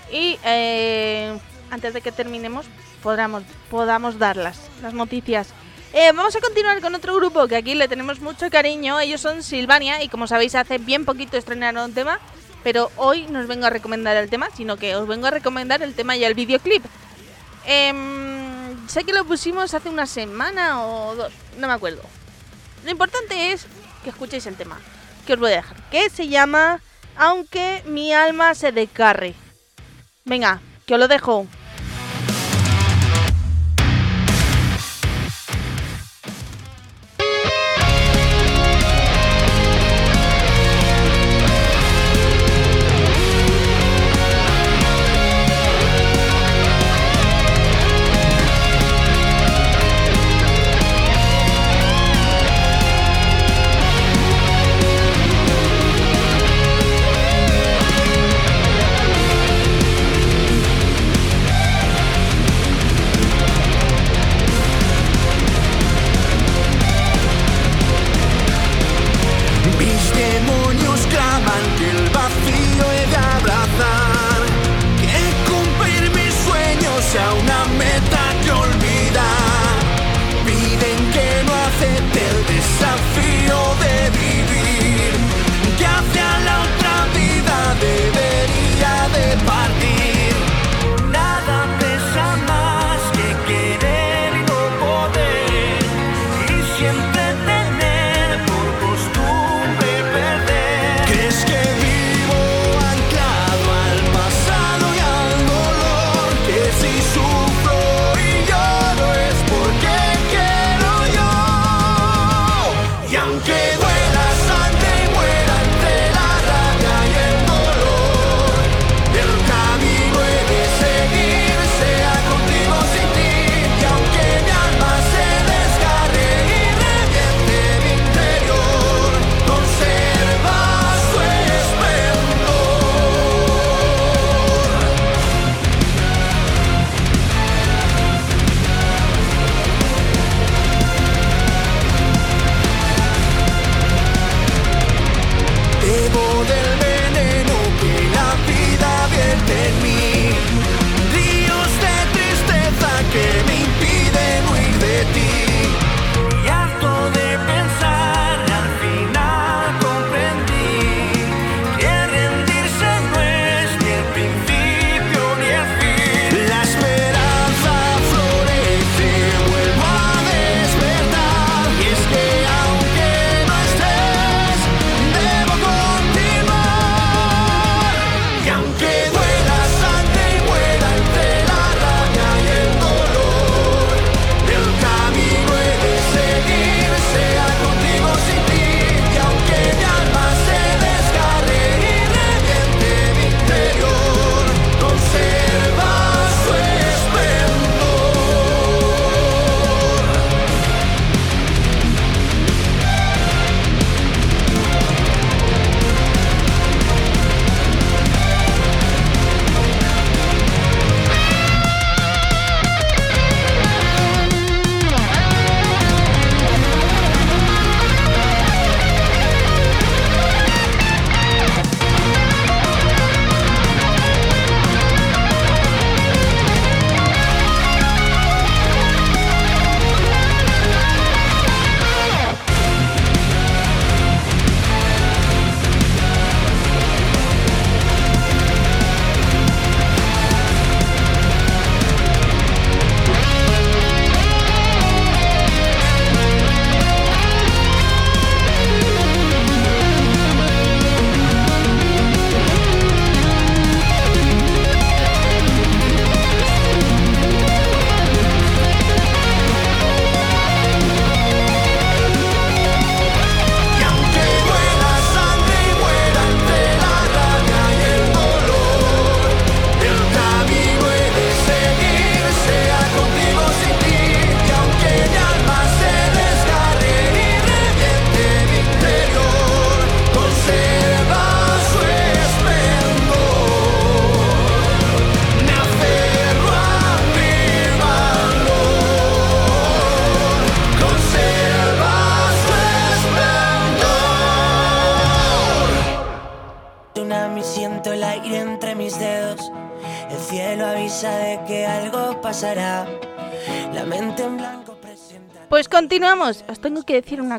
Y 0.10 0.40
eh, 0.46 1.38
antes 1.70 1.94
de 1.94 2.00
que 2.00 2.14
terminemos, 2.14 2.68
podamos, 3.02 3.44
podamos 3.70 4.18
darlas, 4.18 4.58
las 4.82 4.94
noticias. 4.94 5.50
Eh, 5.92 6.10
vamos 6.14 6.34
a 6.38 6.40
continuar 6.40 6.80
con 6.80 6.96
otro 6.96 7.14
grupo 7.18 7.50
que 7.50 7.58
aquí 7.58 7.76
le 7.76 7.90
tenemos 7.90 8.22
mucho 8.22 8.50
cariño. 8.50 8.98
Ellos 8.98 9.20
son 9.20 9.44
Silvania 9.44 10.02
y 10.02 10.08
como 10.08 10.26
sabéis 10.26 10.56
hace 10.56 10.78
bien 10.78 11.04
poquito 11.04 11.36
estrenaron 11.36 11.84
un 11.84 11.94
tema. 11.94 12.22
Pero 12.64 12.90
hoy 12.96 13.26
no 13.28 13.42
os 13.42 13.48
vengo 13.48 13.66
a 13.66 13.70
recomendar 13.70 14.16
el 14.16 14.30
tema, 14.30 14.52
sino 14.56 14.78
que 14.78 14.96
os 14.96 15.06
vengo 15.06 15.28
a 15.28 15.32
recomendar 15.32 15.84
el 15.84 15.96
tema 15.96 16.16
y 16.16 16.24
el 16.24 16.34
videoclip. 16.34 16.86
Em, 17.66 18.88
sé 18.88 19.04
que 19.04 19.12
lo 19.12 19.26
pusimos 19.26 19.74
hace 19.74 19.90
una 19.90 20.06
semana 20.06 20.82
o 20.82 21.14
dos, 21.14 21.34
no 21.58 21.68
me 21.68 21.74
acuerdo. 21.74 22.04
Lo 22.86 22.92
importante 22.92 23.52
es 23.52 23.68
que 24.04 24.12
escuchéis 24.12 24.46
el 24.46 24.56
tema, 24.56 24.80
que 25.24 25.34
os 25.34 25.40
voy 25.40 25.54
a 25.54 25.58
dejar, 25.58 25.78
que 25.90 26.10
se 26.10 26.28
llama 26.28 26.80
Aunque 27.16 27.84
mi 27.86 28.14
alma 28.14 28.56
se 28.56 28.72
descarre. 28.72 29.36
Venga, 30.26 30.62
que 30.86 30.94
os 30.94 31.00
lo 31.00 31.08
dejo. 31.08 31.48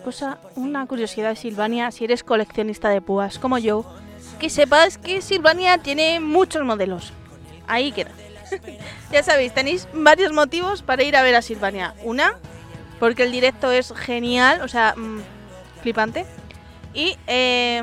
Cosa, 0.04 0.38
una 0.54 0.86
curiosidad 0.86 1.30
de 1.30 1.36
Silvania, 1.36 1.90
si 1.90 2.04
eres 2.04 2.22
coleccionista 2.22 2.90
de 2.90 3.00
púas 3.00 3.38
como 3.38 3.58
yo, 3.58 3.84
que 4.38 4.50
sepas 4.50 4.98
que 4.98 5.22
Silvania 5.22 5.78
tiene 5.78 6.20
muchos 6.20 6.62
modelos. 6.62 7.12
Ahí 7.66 7.90
queda. 7.90 8.10
ya 9.10 9.22
sabéis, 9.22 9.54
tenéis 9.54 9.88
varios 9.94 10.32
motivos 10.32 10.82
para 10.82 11.02
ir 11.02 11.16
a 11.16 11.22
ver 11.22 11.34
a 11.34 11.42
Silvania. 11.42 11.94
Una, 12.04 12.34
porque 13.00 13.24
el 13.24 13.32
directo 13.32 13.72
es 13.72 13.92
genial, 13.92 14.60
o 14.60 14.68
sea, 14.68 14.94
mm, 14.96 15.22
flipante. 15.82 16.26
Y 16.92 17.16
eh, 17.26 17.82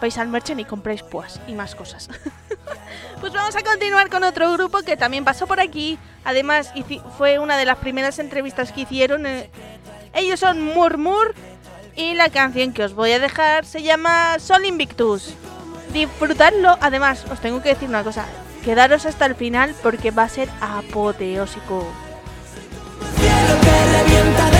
vais 0.00 0.18
al 0.18 0.28
merchant 0.28 0.58
y 0.60 0.64
compráis 0.64 1.02
púas 1.02 1.40
y 1.46 1.52
más 1.52 1.74
cosas. 1.74 2.08
pues 3.20 3.32
vamos 3.32 3.54
a 3.54 3.62
continuar 3.62 4.08
con 4.08 4.24
otro 4.24 4.52
grupo 4.54 4.78
que 4.80 4.96
también 4.96 5.24
pasó 5.24 5.46
por 5.46 5.60
aquí. 5.60 5.98
Además, 6.24 6.72
fue 7.16 7.38
una 7.38 7.56
de 7.56 7.66
las 7.66 7.76
primeras 7.76 8.18
entrevistas 8.18 8.72
que 8.72 8.80
hicieron. 8.80 9.26
eh, 9.26 9.50
ellos 10.14 10.40
son 10.40 10.62
Murmur 10.62 11.34
y 11.98 12.14
la 12.14 12.30
canción 12.30 12.72
que 12.72 12.84
os 12.84 12.94
voy 12.94 13.10
a 13.10 13.18
dejar 13.18 13.66
se 13.66 13.82
llama 13.82 14.38
Sol 14.38 14.64
Invictus. 14.64 15.34
Disfrutadlo. 15.92 16.78
Además, 16.80 17.24
os 17.30 17.40
tengo 17.40 17.60
que 17.60 17.70
decir 17.70 17.88
una 17.88 18.04
cosa. 18.04 18.24
Quedaros 18.64 19.04
hasta 19.04 19.26
el 19.26 19.34
final 19.34 19.74
porque 19.82 20.12
va 20.12 20.22
a 20.22 20.28
ser 20.28 20.48
apoteósico. 20.60 21.84
Que 23.20 24.57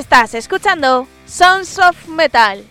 Estás 0.00 0.32
escuchando 0.32 1.06
Sons 1.26 1.78
of 1.78 2.08
Metal. 2.08 2.64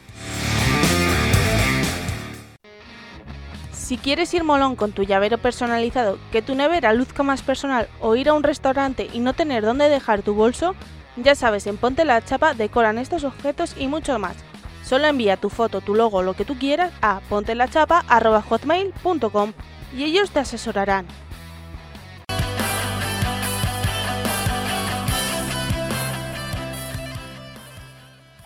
Si 3.71 3.97
quieres 3.97 4.33
ir 4.33 4.43
molón 4.43 4.75
con 4.75 4.93
tu 4.93 5.03
llavero 5.03 5.37
personalizado, 5.37 6.17
que 6.31 6.41
tu 6.41 6.55
nevera 6.55 6.91
luzca 6.91 7.21
más 7.21 7.43
personal 7.43 7.87
o 8.01 8.15
ir 8.15 8.29
a 8.29 8.33
un 8.33 8.41
restaurante 8.41 9.11
y 9.13 9.19
no 9.19 9.33
tener 9.33 9.63
dónde 9.63 9.89
dejar 9.89 10.23
tu 10.23 10.33
bolso, 10.33 10.73
ya 11.17 11.35
sabes, 11.35 11.67
en 11.67 11.77
Ponte 11.77 12.03
la 12.03 12.25
Chapa 12.25 12.55
decoran 12.55 12.97
estos 12.97 13.23
objetos 13.23 13.75
y 13.77 13.85
mucho 13.85 14.17
más. 14.17 14.35
Solo 14.83 15.05
envía 15.05 15.37
tu 15.37 15.51
foto, 15.51 15.81
tu 15.81 15.93
logo, 15.93 16.23
lo 16.23 16.33
que 16.33 16.45
tú 16.45 16.57
quieras 16.57 16.91
a 17.03 17.21
pontelachapa.hotmail.com 17.29 19.53
y 19.95 20.03
ellos 20.03 20.31
te 20.31 20.39
asesorarán. 20.39 21.05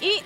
y 0.00 0.22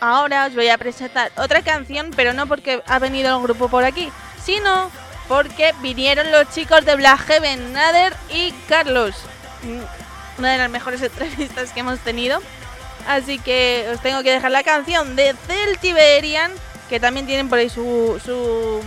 ahora 0.00 0.46
os 0.46 0.54
voy 0.54 0.68
a 0.68 0.78
presentar 0.78 1.32
otra 1.36 1.62
canción, 1.62 2.10
pero 2.14 2.32
no 2.32 2.46
porque 2.46 2.82
ha 2.86 2.98
venido 2.98 3.36
el 3.36 3.42
grupo 3.42 3.68
por 3.68 3.84
aquí, 3.84 4.10
sino 4.44 4.90
porque 5.28 5.74
vinieron 5.80 6.30
los 6.30 6.48
chicos 6.50 6.84
de 6.84 6.96
Black 6.96 7.40
Nader 7.72 8.14
y 8.30 8.52
Carlos. 8.68 9.14
Mm, 9.62 10.38
Una 10.38 10.52
de 10.52 10.58
las 10.58 10.70
mejores 10.70 11.02
entrevistas 11.02 11.72
que 11.72 11.80
hemos 11.80 11.98
tenido. 12.00 12.40
Así 13.06 13.38
que 13.38 13.88
os 13.92 14.00
tengo 14.00 14.22
que 14.22 14.32
dejar 14.32 14.50
la 14.50 14.64
canción 14.64 15.14
de 15.14 15.34
Celtiberian, 15.46 16.50
que 16.88 16.98
también 16.98 17.26
tienen 17.26 17.48
por 17.48 17.58
ahí 17.58 17.70
su, 17.70 18.20
su 18.24 18.82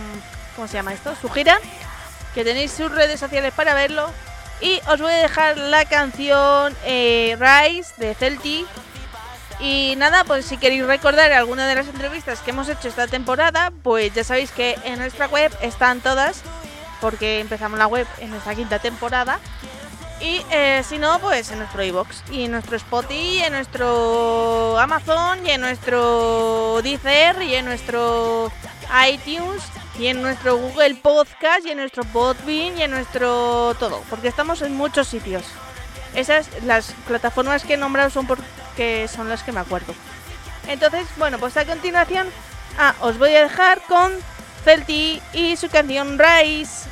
¿cómo 0.54 0.68
se 0.68 0.74
llama 0.74 0.92
esto? 0.92 1.14
Su 1.20 1.30
gira, 1.30 1.58
que 2.34 2.44
tenéis 2.44 2.70
sus 2.72 2.90
redes 2.90 3.18
sociales 3.18 3.52
para 3.54 3.72
verlo. 3.72 4.10
Y 4.60 4.78
os 4.88 5.00
voy 5.00 5.12
a 5.12 5.16
dejar 5.16 5.56
la 5.56 5.86
canción 5.86 6.76
eh, 6.84 7.36
Rise 7.38 7.94
de 7.96 8.14
Celti. 8.14 8.66
Y 9.60 9.94
nada, 9.96 10.24
pues 10.24 10.46
si 10.46 10.56
queréis 10.56 10.86
recordar 10.86 11.32
alguna 11.32 11.66
de 11.66 11.74
las 11.74 11.86
entrevistas 11.86 12.40
que 12.40 12.50
hemos 12.50 12.68
hecho 12.68 12.88
esta 12.88 13.06
temporada, 13.06 13.72
pues 13.82 14.12
ya 14.14 14.24
sabéis 14.24 14.50
que 14.52 14.78
en 14.84 14.98
nuestra 14.98 15.26
web 15.26 15.52
están 15.60 16.00
todas, 16.00 16.42
porque 17.00 17.40
empezamos 17.40 17.78
la 17.78 17.86
web 17.86 18.06
en 18.20 18.32
esta 18.32 18.54
quinta 18.54 18.78
temporada. 18.78 19.38
Y 20.20 20.42
eh, 20.50 20.82
si 20.86 20.98
no, 20.98 21.18
pues 21.18 21.50
en 21.50 21.58
nuestro 21.58 21.82
iBox 21.82 22.24
y 22.30 22.44
en 22.44 22.52
nuestro 22.52 22.76
Spotify, 22.76 23.42
en 23.44 23.52
nuestro 23.52 24.78
Amazon, 24.78 25.46
y 25.46 25.50
en 25.50 25.62
nuestro 25.62 26.80
Deezer, 26.82 27.42
y 27.42 27.54
en 27.54 27.64
nuestro 27.64 28.52
iTunes, 29.08 29.62
y 29.98 30.08
en 30.08 30.20
nuestro 30.20 30.56
Google 30.56 30.94
Podcast, 30.96 31.66
y 31.66 31.70
en 31.70 31.78
nuestro 31.78 32.04
Podbean, 32.04 32.78
y 32.78 32.82
en 32.82 32.90
nuestro 32.90 33.74
todo, 33.78 34.02
porque 34.10 34.28
estamos 34.28 34.60
en 34.62 34.74
muchos 34.74 35.08
sitios. 35.08 35.44
Esas, 36.14 36.48
las 36.64 36.92
plataformas 37.06 37.64
que 37.64 37.74
he 37.74 37.76
nombrado 37.76 38.10
son 38.10 38.26
porque 38.70 39.08
son 39.08 39.28
las 39.28 39.42
que 39.42 39.52
me 39.52 39.60
acuerdo. 39.60 39.94
Entonces, 40.68 41.06
bueno, 41.16 41.38
pues 41.38 41.56
a 41.56 41.64
continuación, 41.64 42.28
ah, 42.78 42.94
os 43.00 43.18
voy 43.18 43.34
a 43.34 43.42
dejar 43.42 43.82
con 43.88 44.12
Celti 44.64 45.20
y 45.32 45.56
su 45.56 45.68
canción. 45.68 46.18
Rise 46.18 46.88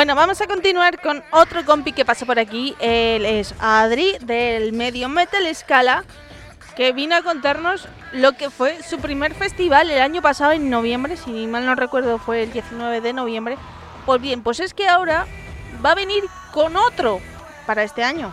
Bueno, 0.00 0.14
vamos 0.14 0.40
a 0.40 0.46
continuar 0.46 0.98
con 0.98 1.22
otro 1.30 1.62
compi 1.66 1.92
que 1.92 2.06
pasa 2.06 2.24
por 2.24 2.38
aquí. 2.38 2.74
Él 2.80 3.26
es 3.26 3.54
Adri 3.60 4.16
del 4.22 4.72
medio 4.72 5.10
Metal 5.10 5.54
Scala, 5.54 6.04
que 6.74 6.92
vino 6.92 7.14
a 7.14 7.22
contarnos 7.22 7.86
lo 8.12 8.32
que 8.32 8.48
fue 8.48 8.82
su 8.82 8.98
primer 8.98 9.34
festival 9.34 9.90
el 9.90 10.00
año 10.00 10.22
pasado 10.22 10.52
en 10.52 10.70
noviembre, 10.70 11.18
si 11.18 11.46
mal 11.46 11.66
no 11.66 11.74
recuerdo 11.74 12.16
fue 12.16 12.44
el 12.44 12.50
19 12.50 13.02
de 13.02 13.12
noviembre. 13.12 13.58
Pues 14.06 14.22
bien, 14.22 14.42
pues 14.42 14.60
es 14.60 14.72
que 14.72 14.88
ahora 14.88 15.26
va 15.84 15.90
a 15.90 15.96
venir 15.96 16.24
con 16.50 16.78
otro 16.78 17.20
para 17.66 17.82
este 17.82 18.02
año. 18.02 18.32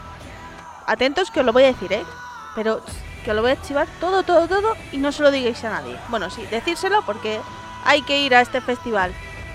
Atentos 0.85 1.31
que 1.31 1.41
os 1.41 1.45
lo 1.45 1.51
voy 1.51 1.63
a 1.63 1.73
decir, 1.73 1.91
¿eh? 1.91 2.05
Pero 2.55 2.81
que 3.25 3.31
os 3.31 3.35
lo 3.35 3.41
voy 3.41 3.51
a 3.51 3.61
chivar 3.61 3.89
todo, 3.99 4.23
todo, 4.23 4.47
todo 4.47 4.73
y 4.93 4.99
no 4.99 5.11
se 5.11 5.21
lo 5.21 5.31
digáis 5.31 5.61
a 5.65 5.71
nadie. 5.71 5.97
Bueno, 6.07 6.29
sí, 6.29 6.45
decírselo 6.49 7.01
porque 7.05 7.41
hay 7.83 8.03
que 8.03 8.21
ir 8.21 8.35
a 8.35 8.39
este 8.39 8.61
festival. 8.61 9.13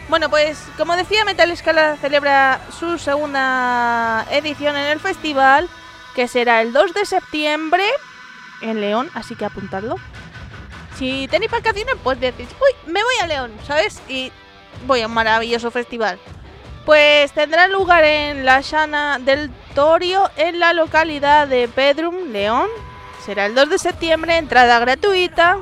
Bueno, 0.09 0.29
pues 0.29 0.63
como 0.77 0.95
decía, 0.97 1.25
Metal 1.25 1.57
Scala 1.57 1.97
celebra 1.97 2.61
su 2.79 2.99
segunda 2.99 4.27
edición 4.31 4.77
en 4.77 4.87
el 4.89 5.01
festival, 5.01 5.69
que 6.15 6.29
será 6.29 6.61
el 6.61 6.73
2 6.73 6.93
de 6.93 7.07
septiembre 7.07 7.85
en 8.61 8.81
León, 8.81 9.11
así 9.15 9.35
que 9.37 9.45
apuntadlo. 9.45 9.97
Si 10.99 11.27
tenéis 11.29 11.51
vacaciones, 11.51 11.95
pues 12.03 12.21
decís, 12.21 12.49
uy, 12.61 12.93
me 12.93 13.03
voy 13.03 13.15
a 13.23 13.27
León, 13.27 13.53
¿sabes? 13.67 14.03
Y 14.09 14.31
voy 14.87 15.01
a 15.01 15.07
un 15.07 15.15
maravilloso 15.15 15.71
festival. 15.71 16.19
Pues 16.85 17.33
tendrá 17.33 17.69
lugar 17.69 18.05
en 18.05 18.45
la 18.45 18.61
Llana 18.61 19.19
del 19.19 19.51
Torio, 19.75 20.31
en 20.37 20.59
la 20.61 20.73
localidad 20.73 21.49
de 21.49 21.69
Pedrum, 21.69 22.33
León. 22.33 22.69
Será 23.25 23.47
el 23.47 23.55
2 23.55 23.71
de 23.71 23.79
septiembre, 23.79 24.37
entrada 24.37 24.79
gratuita. 24.79 25.59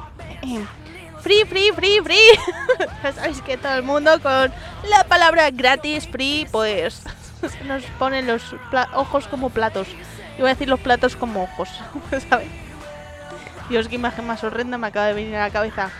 Free, 1.22 1.44
free, 1.44 1.70
free, 1.72 2.00
free. 2.00 2.38
Ya 3.02 3.12
sabéis 3.12 3.40
que 3.42 3.56
todo 3.56 3.74
el 3.74 3.82
mundo 3.82 4.20
con 4.22 4.52
la 4.88 5.04
palabra 5.08 5.50
gratis, 5.50 6.08
free, 6.08 6.46
pues 6.50 7.02
nos 7.64 7.82
ponen 7.98 8.26
los 8.26 8.54
ojos 8.94 9.26
como 9.28 9.50
platos. 9.50 9.88
Iba 10.38 10.48
a 10.48 10.52
decir 10.52 10.68
los 10.68 10.80
platos 10.80 11.16
como 11.16 11.44
ojos, 11.44 11.68
¿sabes? 12.28 12.48
Dios, 13.68 13.88
qué 13.88 13.96
imagen 13.96 14.26
más 14.26 14.42
horrenda 14.42 14.78
me 14.78 14.88
acaba 14.88 15.06
de 15.06 15.14
venir 15.14 15.36
a 15.36 15.46
la 15.46 15.50
cabeza. 15.50 15.90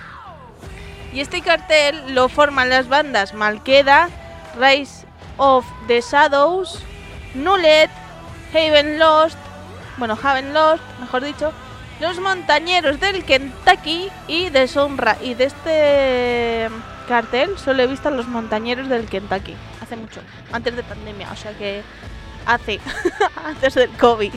Y 1.12 1.20
este 1.20 1.40
cartel 1.42 2.14
lo 2.14 2.28
forman 2.28 2.68
las 2.68 2.88
bandas 2.88 3.34
Malqueda, 3.34 4.08
Rise 4.58 5.06
of 5.36 5.66
the 5.86 6.00
Shadows, 6.00 6.82
Nullet, 7.34 7.90
Haven 8.52 8.98
Lost, 8.98 9.38
bueno, 9.96 10.18
Haven 10.20 10.54
Lost, 10.54 10.82
mejor 11.00 11.24
dicho, 11.24 11.52
los 12.00 12.18
montañeros 12.18 12.98
del 12.98 13.24
Kentucky 13.24 14.08
y 14.26 14.48
de 14.48 14.66
Sonra. 14.66 15.16
Y 15.22 15.34
de 15.34 15.44
este 15.44 16.68
cartel 17.08 17.58
solo 17.58 17.82
he 17.82 17.86
visto 17.86 18.08
a 18.08 18.12
los 18.12 18.26
montañeros 18.26 18.88
del 18.88 19.06
Kentucky. 19.06 19.54
Hace 19.80 19.96
mucho, 19.96 20.20
antes 20.52 20.74
de 20.74 20.82
pandemia, 20.82 21.30
o 21.30 21.36
sea 21.36 21.52
que 21.52 21.82
hace, 22.46 22.80
antes 23.44 23.74
del 23.74 23.90
COVID. 23.90 24.32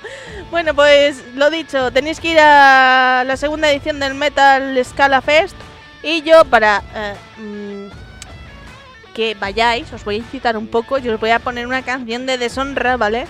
bueno, 0.50 0.74
pues 0.74 1.24
lo 1.34 1.50
dicho, 1.50 1.90
tenéis 1.90 2.20
que 2.20 2.32
ir 2.32 2.38
a 2.40 3.24
la 3.26 3.36
segunda 3.36 3.70
edición 3.70 3.98
del 4.00 4.14
Metal 4.14 4.78
Scala 4.84 5.20
Fest. 5.20 5.56
Y 6.02 6.22
yo, 6.22 6.44
para 6.44 6.82
eh, 6.94 7.14
mm, 7.38 9.14
que 9.14 9.34
vayáis, 9.34 9.92
os 9.92 10.04
voy 10.04 10.16
a 10.16 10.18
incitar 10.18 10.56
un 10.56 10.68
poco. 10.68 10.98
Yo 10.98 11.14
os 11.14 11.20
voy 11.20 11.30
a 11.30 11.40
poner 11.40 11.66
una 11.66 11.82
canción 11.82 12.24
de 12.24 12.38
deshonra, 12.38 12.96
¿vale? 12.96 13.26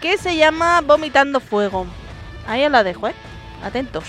Que 0.00 0.16
se 0.16 0.36
llama 0.36 0.80
Vomitando 0.80 1.40
Fuego. 1.40 1.86
Ahí 2.46 2.68
la 2.68 2.84
dejo, 2.84 3.08
¿eh? 3.08 3.14
Atentos. 3.62 4.04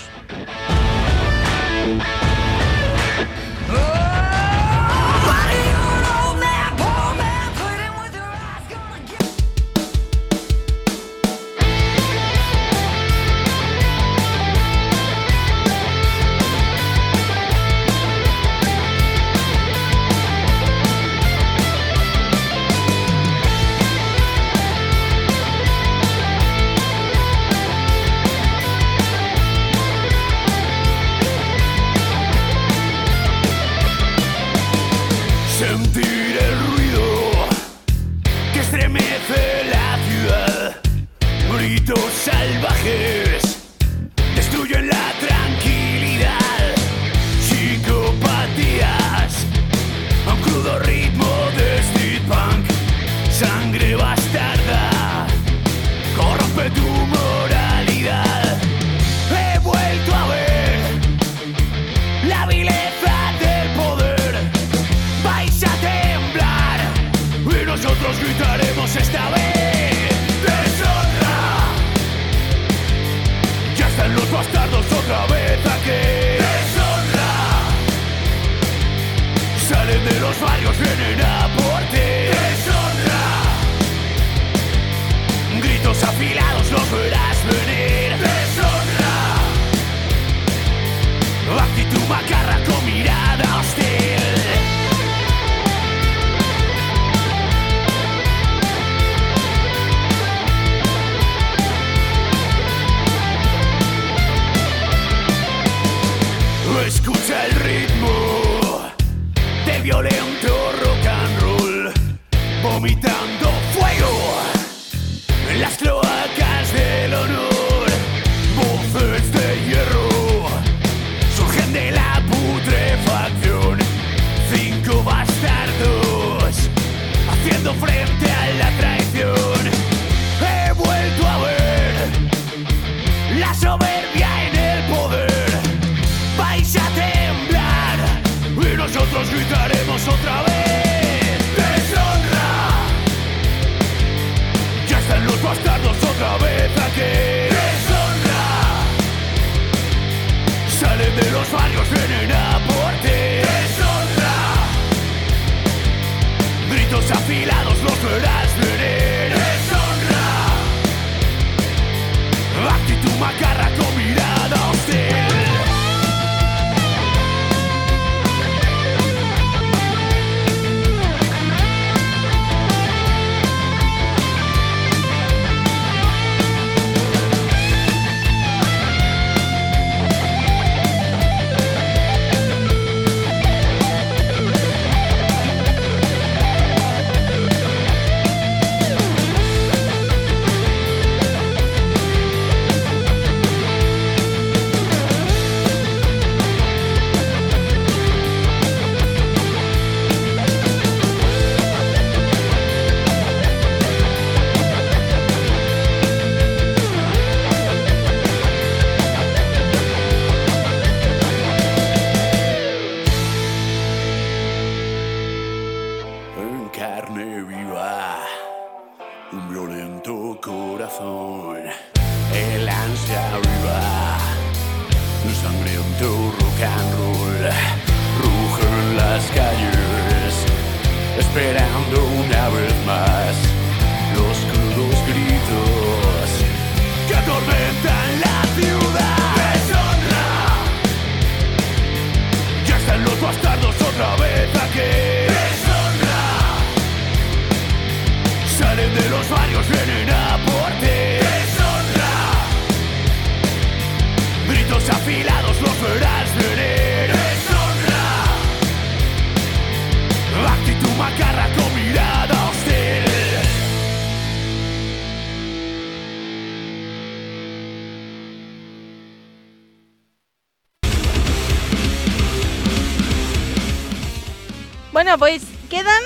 Bueno, 275.06 275.20
pues 275.20 275.44
quedan 275.70 276.02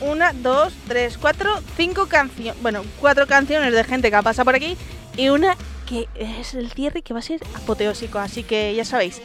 una, 0.00 0.32
dos, 0.32 0.72
tres, 0.88 1.18
cuatro, 1.18 1.52
cinco 1.76 2.06
canciones. 2.06 2.62
Bueno, 2.62 2.82
cuatro 2.98 3.26
canciones 3.26 3.74
de 3.74 3.84
gente 3.84 4.08
que 4.08 4.16
ha 4.16 4.22
pasado 4.22 4.46
por 4.46 4.54
aquí 4.54 4.74
y 5.18 5.28
una 5.28 5.54
que 5.86 6.08
es 6.14 6.54
el 6.54 6.72
cierre 6.72 7.02
que 7.02 7.12
va 7.12 7.18
a 7.18 7.22
ser 7.22 7.42
apoteósico, 7.54 8.18
así 8.18 8.42
que 8.42 8.74
ya 8.74 8.86
sabéis. 8.86 9.20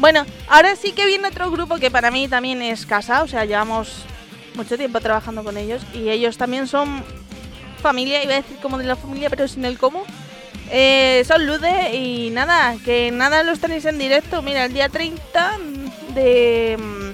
Bueno, 0.00 0.26
ahora 0.48 0.74
sí 0.74 0.90
que 0.90 1.06
viene 1.06 1.28
otro 1.28 1.48
grupo 1.52 1.76
que 1.76 1.92
para 1.92 2.10
mí 2.10 2.26
también 2.26 2.60
es 2.60 2.86
casa, 2.86 3.22
o 3.22 3.28
sea, 3.28 3.44
llevamos 3.44 4.02
mucho 4.56 4.76
tiempo 4.76 5.00
trabajando 5.00 5.44
con 5.44 5.56
ellos 5.56 5.82
y 5.94 6.08
ellos 6.08 6.36
también 6.36 6.66
son 6.66 7.04
familia, 7.80 8.24
iba 8.24 8.32
a 8.32 8.42
decir 8.42 8.56
como 8.60 8.78
de 8.78 8.84
la 8.84 8.96
familia, 8.96 9.30
pero 9.30 9.46
sin 9.46 9.64
el 9.64 9.78
cómo. 9.78 10.02
Eh, 10.72 11.22
son 11.24 11.46
Lude 11.46 11.94
y 11.94 12.30
nada, 12.30 12.74
que 12.84 13.12
nada 13.12 13.44
los 13.44 13.60
tenéis 13.60 13.84
en 13.84 13.98
directo. 13.98 14.42
Mira, 14.42 14.64
el 14.64 14.72
día 14.72 14.88
30 14.88 15.52
de. 16.14 17.10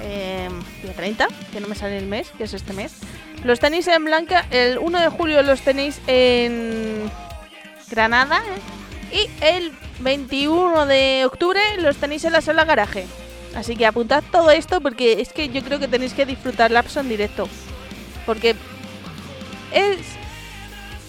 Eh, 0.00 0.48
día 0.82 0.92
30, 0.92 1.28
que 1.52 1.60
no 1.60 1.68
me 1.68 1.74
sale 1.74 1.98
el 1.98 2.06
mes, 2.06 2.30
que 2.36 2.44
es 2.44 2.54
este 2.54 2.72
mes. 2.72 2.92
Los 3.44 3.60
tenéis 3.60 3.86
en 3.88 4.04
Blanca, 4.04 4.46
el 4.50 4.78
1 4.78 5.00
de 5.00 5.08
julio 5.08 5.42
los 5.42 5.60
tenéis 5.60 6.00
en 6.06 7.10
Granada 7.90 8.42
¿eh? 9.12 9.16
y 9.16 9.44
el 9.44 9.72
21 10.00 10.86
de 10.86 11.24
octubre 11.24 11.60
los 11.78 11.96
tenéis 11.96 12.24
en 12.24 12.32
la 12.32 12.40
sala 12.40 12.64
garaje. 12.64 13.06
Así 13.54 13.76
que 13.76 13.86
apuntad 13.86 14.22
todo 14.30 14.50
esto 14.50 14.80
porque 14.80 15.20
es 15.20 15.32
que 15.32 15.48
yo 15.48 15.62
creo 15.62 15.78
que 15.78 15.88
tenéis 15.88 16.12
que 16.14 16.26
disfrutar 16.26 16.70
Lapso 16.70 17.00
en 17.00 17.08
directo. 17.08 17.48
Porque 18.26 18.54
es... 19.72 19.98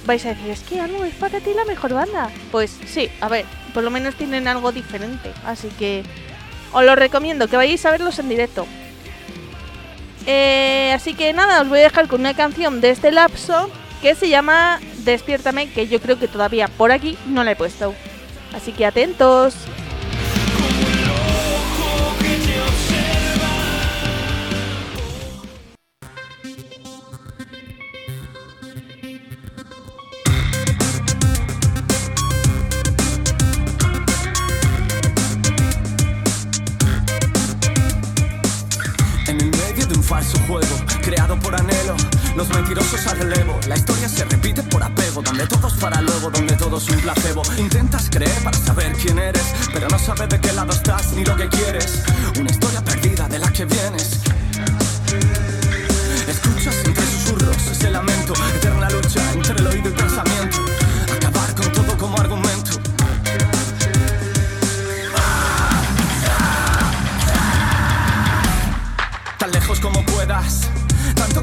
Vais 0.05 0.25
a 0.25 0.29
decir, 0.29 0.49
es 0.49 0.61
que 0.61 0.79
Anu 0.79 1.03
es 1.03 1.13
para 1.15 1.39
ti 1.39 1.51
la 1.53 1.65
mejor 1.65 1.93
banda. 1.93 2.31
Pues 2.51 2.75
sí, 2.87 3.09
a 3.21 3.27
ver, 3.27 3.45
por 3.73 3.83
lo 3.83 3.91
menos 3.91 4.15
tienen 4.15 4.47
algo 4.47 4.71
diferente. 4.71 5.33
Así 5.45 5.67
que 5.77 6.03
os 6.71 6.83
lo 6.83 6.95
recomiendo, 6.95 7.47
que 7.47 7.57
vayáis 7.57 7.85
a 7.85 7.91
verlos 7.91 8.19
en 8.19 8.29
directo. 8.29 8.65
Eh, 10.25 10.91
así 10.93 11.13
que 11.13 11.33
nada, 11.33 11.61
os 11.61 11.69
voy 11.69 11.79
a 11.79 11.83
dejar 11.83 12.07
con 12.07 12.21
una 12.21 12.33
canción 12.33 12.81
de 12.81 12.91
este 12.91 13.11
lapso 13.11 13.69
que 14.01 14.15
se 14.15 14.29
llama 14.29 14.79
Despiértame, 15.03 15.71
que 15.71 15.87
yo 15.87 15.99
creo 15.99 16.19
que 16.19 16.27
todavía 16.27 16.67
por 16.67 16.91
aquí 16.91 17.17
no 17.25 17.43
la 17.43 17.51
he 17.51 17.55
puesto. 17.55 17.93
Así 18.53 18.71
que 18.71 18.85
atentos. 18.85 19.55
Los 42.39 42.49
mentirosos 42.55 43.05
al 43.07 43.17
relevo. 43.17 43.59
La 43.67 43.75
historia 43.75 44.07
se 44.07 44.23
repite 44.23 44.63
por 44.63 44.81
apego, 44.81 45.21
donde 45.21 45.45
todo 45.45 45.67
es 45.67 45.73
para 45.73 46.01
luego, 46.01 46.31
donde 46.31 46.55
todo 46.55 46.77
es 46.77 46.87
un 46.87 46.97
placebo. 47.01 47.41
Intentas 47.57 48.09
creer 48.09 48.41
para 48.41 48.57
saber 48.57 48.93
quién 48.93 49.19
eres, 49.19 49.43
pero 49.73 49.89
no 49.89 49.99
sabes 49.99 50.29
de 50.29 50.39
qué 50.39 50.53
lado 50.53 50.71
estás 50.71 51.11
ni 51.11 51.25
lo 51.25 51.35
que 51.35 51.49
quieres. 51.49 52.01
Una 52.39 52.49
historia 52.49 52.81
perdida 52.81 53.27
de 53.27 53.39
la 53.39 53.51
que 53.51 53.65
vienes. 53.65 54.21
Escuchas 56.29 56.75
entre 56.85 57.05
susurros 57.05 57.67
ese 57.71 57.89
lamento, 57.89 58.33
eterna 58.55 58.89
lucha 58.89 59.33
entre 59.33 59.55
el 59.55 59.67
oído 59.67 59.89
y 59.89 59.91
pensamiento. 59.91 60.68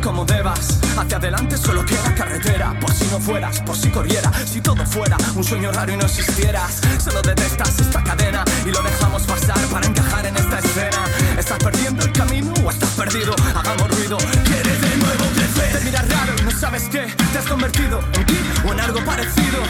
Como 0.01 0.25
debas. 0.25 0.79
Hacia 0.97 1.17
adelante 1.17 1.57
solo 1.57 1.85
queda 1.85 2.15
carretera. 2.15 2.79
Por 2.81 2.93
si 2.93 3.05
no 3.07 3.21
fueras, 3.21 3.61
por 3.61 3.77
si 3.77 3.91
corriera, 3.91 4.31
si 4.45 4.61
todo 4.61 4.85
fuera 4.87 5.17
un 5.35 5.45
sueño 5.45 5.73
raro 5.73 5.93
y 5.93 5.97
no 5.97 6.07
existieras. 6.07 6.81
Solo 7.03 7.23
detectas 7.23 7.79
esta 7.79 8.03
cadena 8.03 8.45
y 8.65 8.71
lo 8.71 8.83
dejamos 8.83 9.23
pasar 9.23 9.59
para 9.67 9.87
encajar 9.87 10.27
en 10.27 10.37
esta 10.37 10.59
escena. 10.59 11.05
¿Estás 11.39 11.59
perdiendo 11.59 12.05
el 12.05 12.13
camino 12.13 12.53
o 12.65 12.71
estás 12.71 12.91
perdido? 12.91 13.35
Hagamos 13.55 13.89
ruido, 13.97 14.19
quieres 14.45 14.81
de 14.81 14.97
nuevo 14.97 15.25
crecer. 15.35 15.79
Te 15.79 15.85
miras 15.85 16.09
raro 16.09 16.33
y 16.39 16.43
no 16.43 16.51
sabes 16.51 16.85
qué. 16.91 17.07
Te 17.33 17.39
has 17.39 17.47
convertido 17.47 18.01
en 18.15 18.27
ti 18.27 18.39
o 18.67 18.73
en 18.73 18.81
algo 18.81 19.05
parecido. 19.05 19.61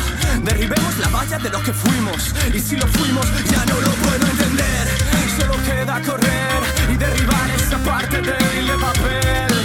Derribemos 0.43 0.99
la 0.99 1.09
valla 1.09 1.39
de 1.39 1.51
lo 1.51 1.63
que 1.63 1.73
fuimos. 1.73 2.35
Y 2.55 2.61
si 2.61 2.77
lo 2.77 2.87
fuimos, 2.89 3.27
ya 3.51 3.65
no 3.67 3.81
lo 3.81 3.91
puedo 4.05 4.27
entender. 4.27 4.89
Solo 5.39 5.55
queda 5.65 6.01
correr 6.03 6.63
y 6.93 6.97
derribar 6.97 7.51
esa 7.57 7.79
parte 7.79 8.23
de 8.23 8.47
papel. 8.79 9.56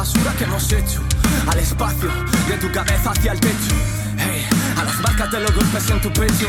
Basura 0.00 0.32
que 0.32 0.44
hemos 0.44 0.72
hecho, 0.72 1.02
al 1.46 1.58
espacio, 1.58 2.08
de 2.48 2.56
tu 2.56 2.72
cabeza 2.72 3.10
hacia 3.10 3.32
el 3.32 3.40
techo. 3.40 3.74
Hey, 4.16 4.46
a 4.78 4.84
las 4.84 4.98
marcas 5.02 5.30
de 5.30 5.40
los 5.40 5.54
golpes 5.54 5.90
en 5.90 6.00
tu 6.00 6.10
pecho. 6.10 6.48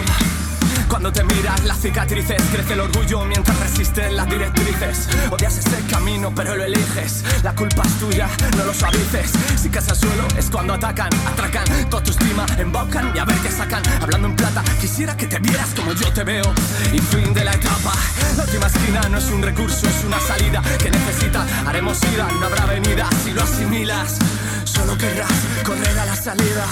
Cuando 0.92 1.10
te 1.10 1.24
miras 1.24 1.64
las 1.64 1.80
cicatrices, 1.80 2.42
crece 2.52 2.74
el 2.74 2.82
orgullo 2.82 3.24
mientras 3.24 3.58
resisten 3.62 4.14
las 4.14 4.30
directrices. 4.30 5.08
Odias 5.32 5.58
ese 5.58 5.82
camino, 5.89 6.34
pero 6.36 6.58
lo 6.58 6.66
eliges. 6.66 7.24
La 7.44 7.56
culpa 7.56 7.84
es 7.84 7.98
tuya, 7.98 8.28
no 8.58 8.66
lo 8.66 8.74
suavices. 8.74 9.32
Si 9.56 9.70
caes 9.70 9.88
al 9.88 9.96
suelo 9.96 10.28
es 10.38 10.50
cuando 10.50 10.74
atacan, 10.74 11.10
atracan 11.26 11.89
toda 11.89 12.04
tu 12.04 12.12
estima, 12.12 12.46
embaucan 12.58 13.14
y 13.16 13.20
a 13.20 13.24
ver 13.24 13.38
qué 13.38 13.50
sacan. 13.50 13.82
Hablando 14.02 14.28
en 14.28 14.36
plata, 14.36 14.64
quisiera 14.82 15.16
que 15.16 15.28
te 15.28 15.39
vieras 15.39 15.70
como 15.78 15.94
yo 15.94 16.12
te 16.12 16.26
veo. 16.26 16.54
Y 16.92 17.00
fin 17.00 17.34
de 17.34 17.46
la 17.46 17.54
etapa. 17.54 17.94
La 18.36 18.44
última 18.44 18.68
esquina 18.68 19.02
no 19.10 19.18
es 19.18 19.32
un 19.32 19.42
recurso, 19.42 19.88
es 19.88 20.04
una 20.04 20.20
salida 20.20 20.62
que 20.78 20.92
necesita. 20.92 21.48
Haremos 21.66 22.04
ida, 22.14 22.28
no 22.38 22.48
habrá 22.48 22.66
venida 22.66 23.08
si 23.24 23.32
lo 23.32 23.44
asimilas. 23.44 24.20
Solo 24.66 24.98
querrás 24.98 25.32
correr 25.64 25.98
a 25.98 26.06
la 26.06 26.16
salida. 26.18 26.68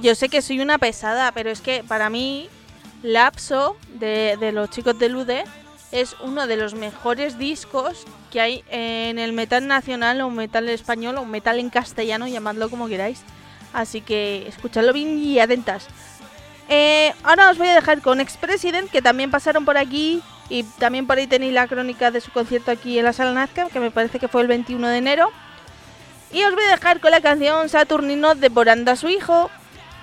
Yo 0.00 0.14
sé 0.14 0.28
que 0.28 0.42
soy 0.42 0.60
una 0.60 0.78
pesada, 0.78 1.32
pero 1.32 1.50
es 1.50 1.60
que 1.60 1.84
para 1.84 2.10
mí 2.10 2.48
Lapso 3.02 3.76
de, 3.94 4.36
de 4.40 4.52
los 4.52 4.70
chicos 4.70 4.98
de 4.98 5.08
Lude 5.08 5.44
es 5.92 6.16
uno 6.22 6.46
de 6.46 6.56
los 6.56 6.74
mejores 6.74 7.38
discos 7.38 8.04
que 8.32 8.40
hay 8.40 8.64
en 8.68 9.18
el 9.18 9.32
metal 9.32 9.66
nacional 9.66 10.20
o 10.22 10.30
metal 10.30 10.68
español 10.68 11.18
o 11.18 11.24
metal 11.24 11.58
en 11.60 11.70
castellano, 11.70 12.26
llamadlo 12.26 12.68
como 12.68 12.88
queráis. 12.88 13.22
Así 13.72 14.00
que 14.00 14.46
escuchadlo 14.48 14.92
bien 14.92 15.18
y 15.18 15.38
atentas. 15.38 15.86
Eh, 16.68 17.12
ahora 17.22 17.50
os 17.50 17.58
voy 17.58 17.68
a 17.68 17.74
dejar 17.74 18.00
con 18.00 18.20
Ex-President, 18.20 18.90
que 18.90 19.02
también 19.02 19.30
pasaron 19.30 19.64
por 19.64 19.76
aquí. 19.76 20.22
Y 20.48 20.62
también 20.78 21.06
por 21.06 21.18
ahí 21.18 21.26
tenéis 21.26 21.52
la 21.52 21.66
crónica 21.66 22.10
de 22.10 22.20
su 22.20 22.30
concierto 22.30 22.70
aquí 22.70 22.98
en 22.98 23.04
la 23.04 23.12
sala 23.12 23.32
Nazca, 23.32 23.68
que 23.70 23.80
me 23.80 23.90
parece 23.90 24.18
que 24.18 24.28
fue 24.28 24.42
el 24.42 24.48
21 24.48 24.88
de 24.88 24.98
enero. 24.98 25.30
Y 26.32 26.42
os 26.42 26.54
voy 26.54 26.64
a 26.64 26.70
dejar 26.70 27.00
con 27.00 27.10
la 27.10 27.20
canción 27.20 27.68
Saturnino 27.68 28.34
devorando 28.34 28.90
a 28.90 28.96
su 28.96 29.08
hijo. 29.08 29.50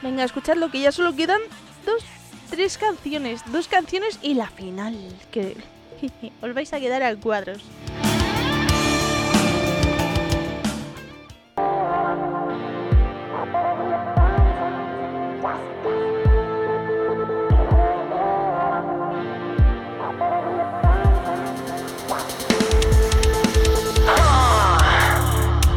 Venga, 0.01 0.23
escuchadlo, 0.23 0.71
que 0.71 0.81
ya 0.81 0.91
solo 0.91 1.15
quedan 1.15 1.41
dos, 1.85 2.03
tres 2.49 2.77
canciones. 2.77 3.41
Dos 3.51 3.67
canciones 3.67 4.17
y 4.23 4.33
la 4.33 4.47
final. 4.47 4.95
Que 5.31 5.57
os 6.41 6.53
vais 6.53 6.73
a 6.73 6.79
quedar 6.79 7.03
a 7.03 7.15
cuadros. 7.15 7.61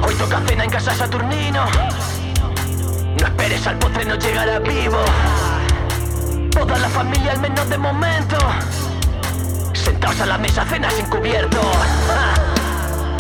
Hoy 0.03 0.15
toca 0.15 0.41
cena 0.47 0.65
en 0.65 0.71
casa 0.71 0.95
Saturnino. 0.95 2.14
Esperes 3.25 3.67
al 3.67 3.79
postre, 3.79 4.05
no 4.05 4.17
llegará 4.17 4.59
vivo. 4.59 4.99
Toda 6.51 6.79
la 6.79 6.89
familia, 6.89 7.33
al 7.33 7.41
menos 7.41 7.69
de 7.69 7.79
momento. 7.79 8.37
Sentados 9.73 10.21
a 10.21 10.27
la 10.27 10.39
mesa, 10.39 10.65
cena 10.67 10.91
sin 10.91 11.07
cubierto. 11.07 11.61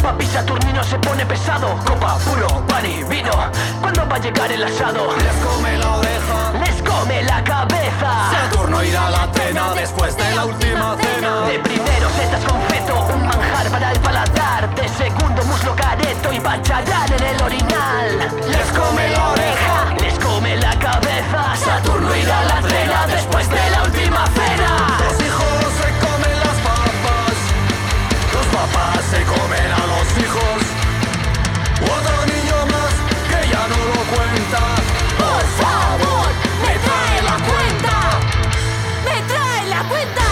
Papi 0.04 0.26
Saturnino 0.26 0.84
se 0.84 0.98
pone 0.98 1.24
pesado. 1.24 1.78
Copa, 1.86 2.18
puro, 2.18 2.46
pan 2.68 2.84
y 2.84 3.02
vino. 3.04 3.32
¿Cuándo 3.80 4.06
va 4.06 4.16
a 4.16 4.18
llegar 4.18 4.52
el 4.52 4.62
asado? 4.62 5.16
Les 5.16 5.36
come 5.42 5.78
la 5.78 5.96
oreja. 5.96 6.52
Les 6.62 6.82
come 6.82 7.22
la 7.22 7.42
cabeza. 7.42 8.10
Saturno 8.30 8.84
irá 8.84 9.06
a 9.06 9.10
la 9.10 9.28
cena 9.32 9.72
después 9.74 10.14
de 10.14 10.34
la 10.34 10.44
última 10.44 10.94
cena. 11.00 11.46
De 11.46 11.58
primero 11.58 12.10
setas 12.10 12.44
con 12.44 12.60
feto, 12.68 12.94
un 13.14 13.26
manjar 13.26 13.66
para 13.70 13.92
el 13.92 14.00
paladar. 14.00 14.74
De 14.74 14.86
segundo 14.90 15.42
muslo 15.44 15.74
careto 15.74 16.32
y 16.34 16.38
bacharán 16.38 17.10
en 17.10 17.24
el 17.24 17.42
orinal. 17.42 18.18
Les 18.46 18.66
come 18.78 19.08
la 19.08 19.30
oreja, 19.30 19.94
les 20.02 20.18
come 20.18 20.56
la 20.58 20.78
cabeza. 20.78 21.56
Saturno 21.56 22.14
irá 22.14 22.40
a 22.40 22.44
la 22.44 22.68
cena 22.68 23.06
después 23.06 23.48
de 23.48 23.70
la 23.70 23.82
última 23.84 24.26
cena. 24.36 24.98
Los 25.00 25.18
hijos 25.26 25.64
se 25.80 25.88
comen 26.04 26.36
las 26.44 26.58
papas. 26.68 27.36
Los 28.34 28.46
papás 28.52 29.00
se 29.10 29.22
comen 29.24 29.72
a 29.72 29.83
hijos. 30.18 30.62
Otro 31.82 32.16
niño 32.26 32.56
más 32.72 32.92
que 33.30 33.48
ya 33.48 33.62
no 33.68 33.78
lo 33.92 34.00
cuenta. 34.14 34.60
Por 35.18 35.44
favor, 35.60 36.26
me 36.62 36.74
trae 36.86 37.22
la 37.22 37.36
cuenta. 37.48 37.94
¡Me 39.04 39.16
trae 39.30 39.66
la 39.68 39.82
cuenta! 39.88 40.28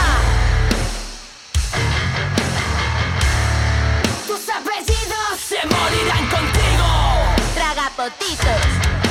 Tus 4.26 4.48
apellidos 4.48 5.34
Se 5.48 5.58
morirán 5.66 6.26
contigo. 6.28 6.88
Tragapotitos 7.54 8.62
Tus 8.74 9.01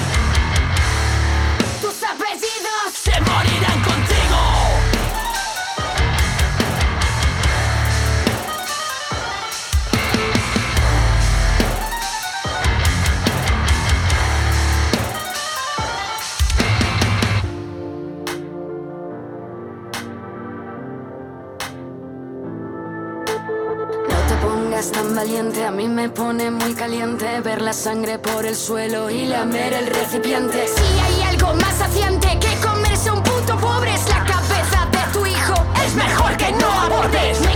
tan 24.89 25.13
valiente, 25.13 25.63
a 25.63 25.69
mí 25.69 25.87
me 25.87 26.09
pone 26.09 26.49
muy 26.49 26.73
caliente 26.73 27.39
ver 27.41 27.61
la 27.61 27.71
sangre 27.71 28.17
por 28.17 28.45
el 28.47 28.55
suelo 28.55 29.11
y 29.11 29.25
lamer 29.25 29.73
el 29.73 29.87
recipiente. 29.87 30.65
Si 30.67 30.99
hay 30.99 31.21
algo 31.29 31.53
más 31.53 31.75
saciante 31.75 32.39
que 32.39 32.55
comerse 32.65 33.11
un 33.11 33.21
puto 33.21 33.57
pobre 33.57 33.93
es 33.93 34.09
la 34.09 34.23
cabeza 34.25 34.87
de 34.91 35.13
tu 35.13 35.25
hijo. 35.25 35.53
Es 35.85 35.93
mejor 35.93 36.35
que 36.35 36.51
no 36.53 36.71
abortes. 36.71 37.50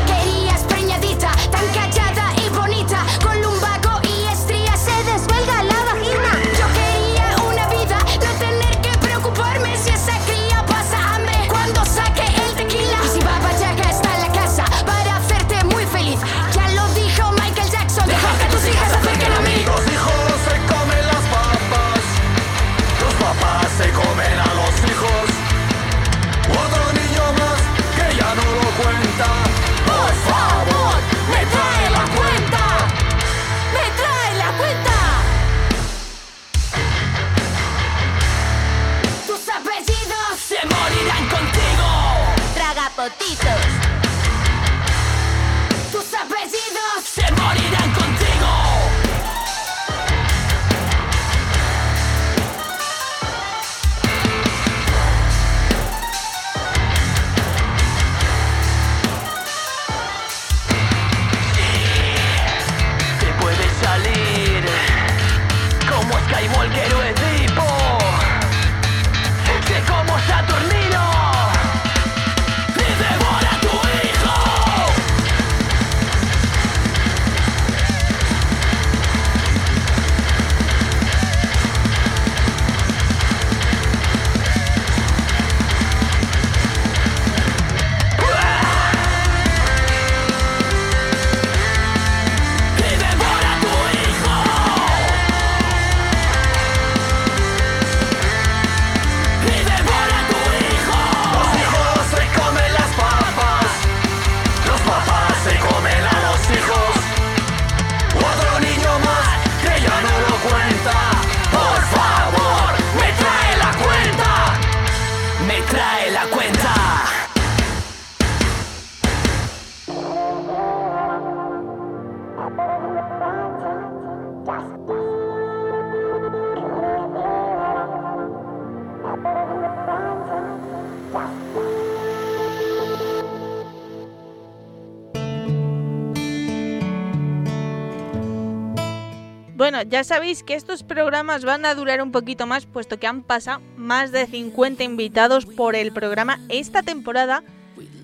Ya 139.96 140.04
sabéis 140.04 140.44
que 140.44 140.56
estos 140.56 140.84
programas 140.84 141.46
van 141.46 141.66
a 141.66 141.74
durar 141.74 142.02
un 142.02 142.12
poquito 142.12 142.46
más, 142.46 142.66
puesto 142.66 143.00
que 143.00 143.08
han 143.08 143.24
pasado 143.24 143.62
más 143.78 144.12
de 144.12 144.28
50 144.28 144.84
invitados 144.84 145.46
por 145.46 145.74
el 145.74 145.94
programa 145.94 146.42
esta 146.50 146.84
temporada. 146.84 147.44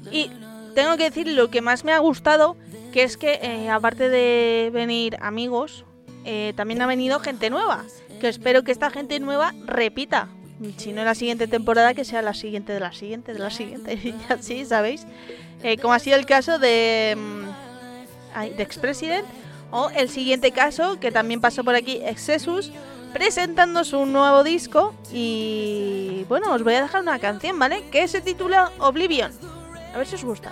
Y 0.09 0.31
tengo 0.73 0.95
que 0.95 1.03
decir 1.03 1.27
lo 1.27 1.49
que 1.49 1.59
más 1.59 1.83
me 1.83 1.91
ha 1.91 1.99
gustado, 1.99 2.55
que 2.93 3.03
es 3.03 3.17
que 3.17 3.41
eh, 3.43 3.69
aparte 3.69 4.07
de 4.07 4.69
venir 4.71 5.17
amigos, 5.19 5.83
eh, 6.23 6.53
también 6.55 6.81
ha 6.81 6.87
venido 6.87 7.19
gente 7.19 7.49
nueva. 7.49 7.83
Que 8.21 8.29
espero 8.29 8.63
que 8.63 8.71
esta 8.71 8.89
gente 8.89 9.19
nueva 9.19 9.53
repita. 9.65 10.29
Si 10.77 10.93
no 10.93 11.03
la 11.03 11.13
siguiente 11.13 11.49
temporada, 11.49 11.93
que 11.93 12.05
sea 12.05 12.21
la 12.21 12.33
siguiente 12.33 12.71
de 12.71 12.79
la 12.79 12.93
siguiente 12.93 13.33
de 13.33 13.39
la 13.39 13.49
siguiente. 13.49 13.95
Y 14.01 14.15
así, 14.31 14.63
¿sabéis? 14.63 15.05
Eh, 15.61 15.75
como 15.75 15.93
ha 15.93 15.99
sido 15.99 16.15
el 16.15 16.25
caso 16.25 16.57
de, 16.57 17.17
mm, 17.17 18.55
de 18.55 18.63
Expresident. 18.63 19.25
O 19.71 19.89
el 19.89 20.09
siguiente 20.09 20.51
caso, 20.51 20.99
que 20.99 21.11
también 21.11 21.41
pasó 21.41 21.63
por 21.63 21.75
aquí, 21.75 22.01
Excesus, 22.03 22.71
presentando 23.13 23.83
su 23.83 24.05
nuevo 24.05 24.43
disco. 24.43 24.93
Y 25.11 26.25
bueno, 26.27 26.53
os 26.53 26.63
voy 26.63 26.75
a 26.75 26.81
dejar 26.83 27.01
una 27.01 27.19
canción, 27.19 27.57
¿vale? 27.57 27.83
Que 27.89 28.07
se 28.07 28.21
titula 28.21 28.71
Oblivion. 28.79 29.31
A 29.93 29.97
ver 29.97 30.07
si 30.07 30.15
os 30.15 30.23
gusta. 30.23 30.51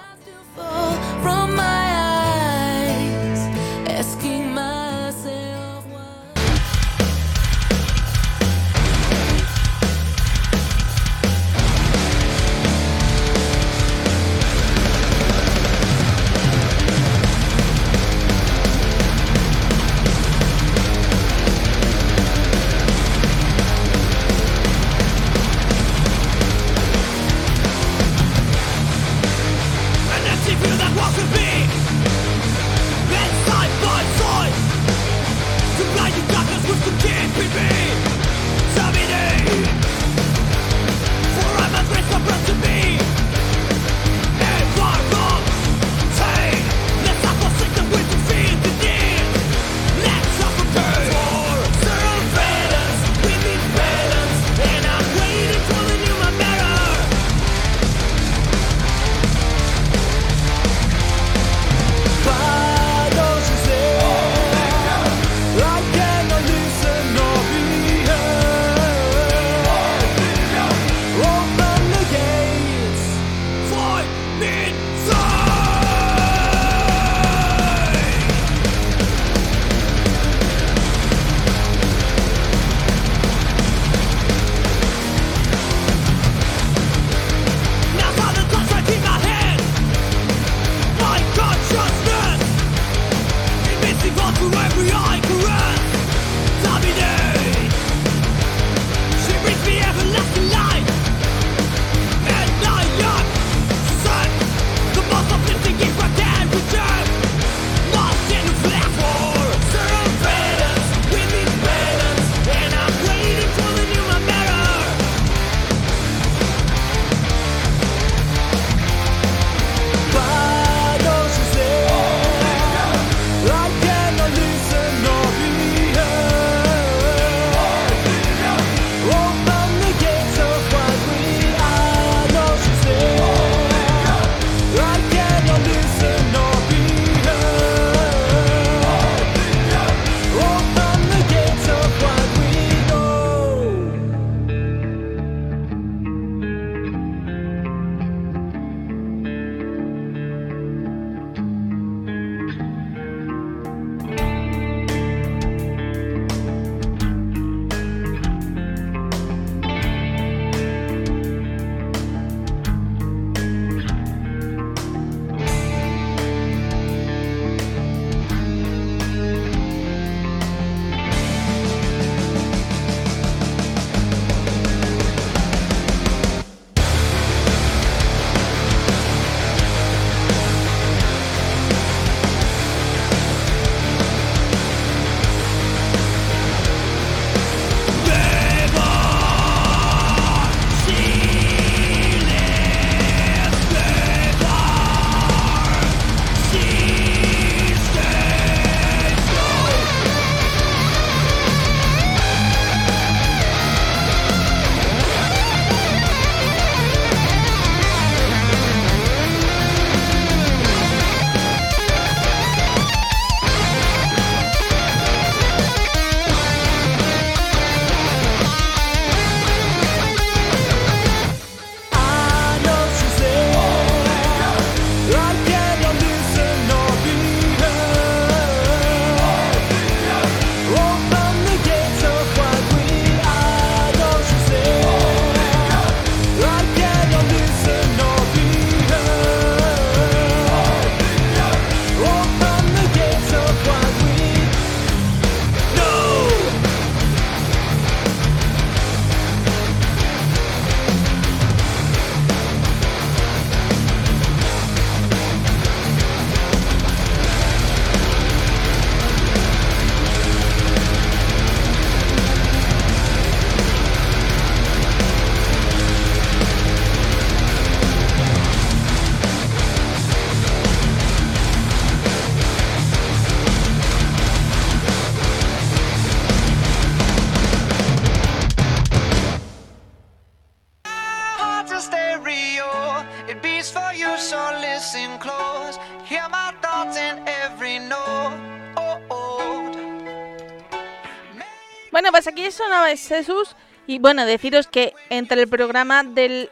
Bueno, 291.92 292.12
pues 292.12 292.28
aquí 292.28 292.50
sonaba 292.52 292.88
Jesús. 292.96 293.56
Y 293.88 294.00
bueno, 294.00 294.26
deciros 294.26 294.68
que 294.68 294.94
entre 295.10 295.42
el 295.42 295.48
programa 295.48 296.04
del 296.04 296.50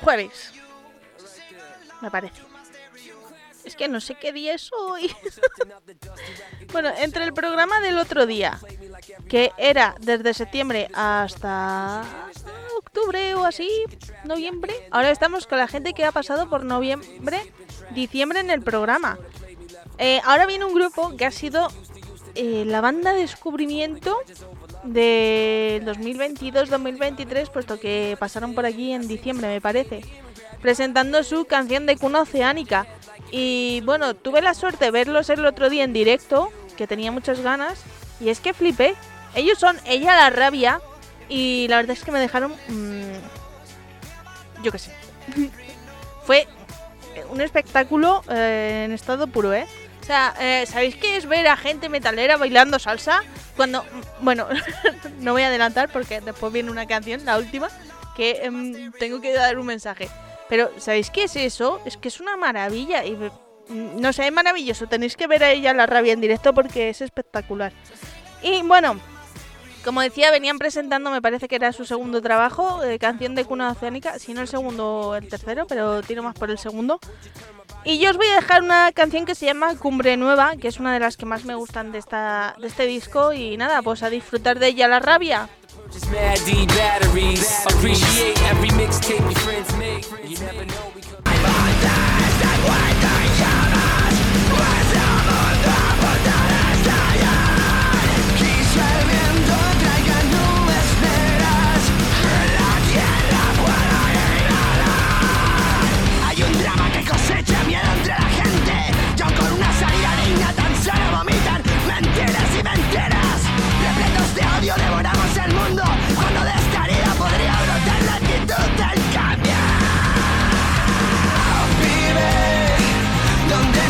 jueves, 0.00 0.52
me 2.00 2.10
parece. 2.10 2.42
Es 3.64 3.74
que 3.74 3.88
no 3.88 4.00
sé 4.00 4.14
qué 4.14 4.32
día 4.32 4.54
es 4.54 4.70
hoy. 4.72 5.14
bueno, 6.72 6.90
entre 6.98 7.24
el 7.24 7.32
programa 7.32 7.80
del 7.80 7.98
otro 7.98 8.26
día, 8.26 8.60
que 9.28 9.52
era 9.58 9.96
desde 10.00 10.34
septiembre 10.34 10.88
hasta 10.94 12.04
octubre 12.78 13.34
o 13.34 13.44
así, 13.44 13.68
noviembre. 14.24 14.72
Ahora 14.90 15.10
estamos 15.10 15.46
con 15.46 15.58
la 15.58 15.68
gente 15.68 15.94
que 15.94 16.04
ha 16.04 16.12
pasado 16.12 16.48
por 16.48 16.64
noviembre, 16.64 17.40
diciembre 17.90 18.40
en 18.40 18.50
el 18.50 18.62
programa. 18.62 19.18
Eh, 19.98 20.20
ahora 20.24 20.46
viene 20.46 20.64
un 20.64 20.74
grupo 20.74 21.16
que 21.16 21.26
ha 21.26 21.30
sido 21.30 21.68
eh, 22.36 22.64
la 22.66 22.80
banda 22.80 23.12
de 23.12 23.20
descubrimiento 23.20 24.16
de 24.84 25.82
2022-2023, 25.84 27.50
puesto 27.50 27.80
que 27.80 28.16
pasaron 28.18 28.54
por 28.54 28.66
aquí 28.66 28.92
en 28.92 29.08
diciembre, 29.08 29.48
me 29.48 29.60
parece, 29.60 30.02
presentando 30.60 31.22
su 31.24 31.46
canción 31.46 31.86
de 31.86 31.96
cuna 31.96 32.20
oceánica. 32.20 32.86
Y 33.30 33.80
bueno, 33.84 34.14
tuve 34.14 34.42
la 34.42 34.54
suerte 34.54 34.86
de 34.86 34.90
verlos 34.90 35.30
el 35.30 35.44
otro 35.46 35.70
día 35.70 35.84
en 35.84 35.92
directo, 35.92 36.50
que 36.76 36.86
tenía 36.86 37.10
muchas 37.10 37.40
ganas, 37.40 37.82
y 38.20 38.28
es 38.28 38.40
que 38.40 38.54
flipé. 38.54 38.94
Ellos 39.34 39.58
son 39.58 39.76
Ella 39.86 40.14
la 40.14 40.30
Rabia, 40.30 40.80
y 41.28 41.66
la 41.68 41.76
verdad 41.76 41.96
es 41.96 42.04
que 42.04 42.12
me 42.12 42.20
dejaron. 42.20 42.52
mm, 42.68 43.14
yo 44.62 44.72
qué 44.72 44.78
sé. 44.78 44.92
Fue 46.24 46.46
un 47.30 47.40
espectáculo 47.40 48.22
eh, 48.28 48.82
en 48.84 48.92
estado 48.92 49.26
puro, 49.26 49.52
¿eh? 49.52 49.66
O 50.06 50.08
sea, 50.08 50.36
eh, 50.38 50.64
¿sabéis 50.66 50.94
qué 50.94 51.16
es 51.16 51.26
ver 51.26 51.48
a 51.48 51.56
gente 51.56 51.88
metalera 51.88 52.36
bailando 52.36 52.78
salsa? 52.78 53.24
Cuando, 53.56 53.82
mm, 53.82 54.24
bueno, 54.24 54.46
no 55.18 55.32
voy 55.32 55.42
a 55.42 55.48
adelantar 55.48 55.88
porque 55.88 56.20
después 56.20 56.52
viene 56.52 56.70
una 56.70 56.86
canción, 56.86 57.24
la 57.24 57.36
última, 57.36 57.66
que 58.14 58.38
em, 58.44 58.92
tengo 59.00 59.20
que 59.20 59.32
dar 59.32 59.58
un 59.58 59.66
mensaje. 59.66 60.08
Pero, 60.48 60.70
¿sabéis 60.78 61.10
qué 61.10 61.24
es 61.24 61.34
eso? 61.34 61.80
Es 61.84 61.96
que 61.96 62.06
es 62.06 62.20
una 62.20 62.36
maravilla. 62.36 63.04
Y, 63.04 63.16
mm, 63.16 64.00
no 64.00 64.12
sé, 64.12 64.28
es 64.28 64.32
maravilloso. 64.32 64.86
Tenéis 64.86 65.16
que 65.16 65.26
ver 65.26 65.42
a 65.42 65.50
ella 65.50 65.74
la 65.74 65.86
rabia 65.86 66.12
en 66.12 66.20
directo 66.20 66.54
porque 66.54 66.90
es 66.90 67.00
espectacular. 67.00 67.72
Y 68.44 68.62
bueno, 68.62 69.00
como 69.84 70.02
decía, 70.02 70.30
venían 70.30 70.58
presentando, 70.58 71.10
me 71.10 71.20
parece 71.20 71.48
que 71.48 71.56
era 71.56 71.72
su 71.72 71.84
segundo 71.84 72.22
trabajo, 72.22 72.84
eh, 72.84 73.00
canción 73.00 73.34
de 73.34 73.44
cuna 73.44 73.72
oceánica, 73.72 74.20
si 74.20 74.34
no 74.34 74.40
el 74.40 74.46
segundo, 74.46 75.16
el 75.16 75.28
tercero, 75.28 75.66
pero 75.66 76.00
tiro 76.02 76.22
más 76.22 76.36
por 76.36 76.52
el 76.52 76.58
segundo. 76.58 77.00
Y 77.88 78.00
yo 78.00 78.10
os 78.10 78.16
voy 78.16 78.26
a 78.26 78.34
dejar 78.34 78.64
una 78.64 78.90
canción 78.90 79.24
que 79.24 79.36
se 79.36 79.46
llama 79.46 79.76
Cumbre 79.76 80.16
Nueva, 80.16 80.56
que 80.56 80.66
es 80.66 80.80
una 80.80 80.92
de 80.92 80.98
las 80.98 81.16
que 81.16 81.24
más 81.24 81.44
me 81.44 81.54
gustan 81.54 81.92
de, 81.92 81.98
esta, 81.98 82.56
de 82.60 82.66
este 82.66 82.84
disco. 82.84 83.32
Y 83.32 83.56
nada, 83.56 83.80
pues 83.80 84.02
a 84.02 84.10
disfrutar 84.10 84.58
de 84.58 84.66
ella 84.66 84.88
la 84.88 84.98
rabia. 84.98 85.48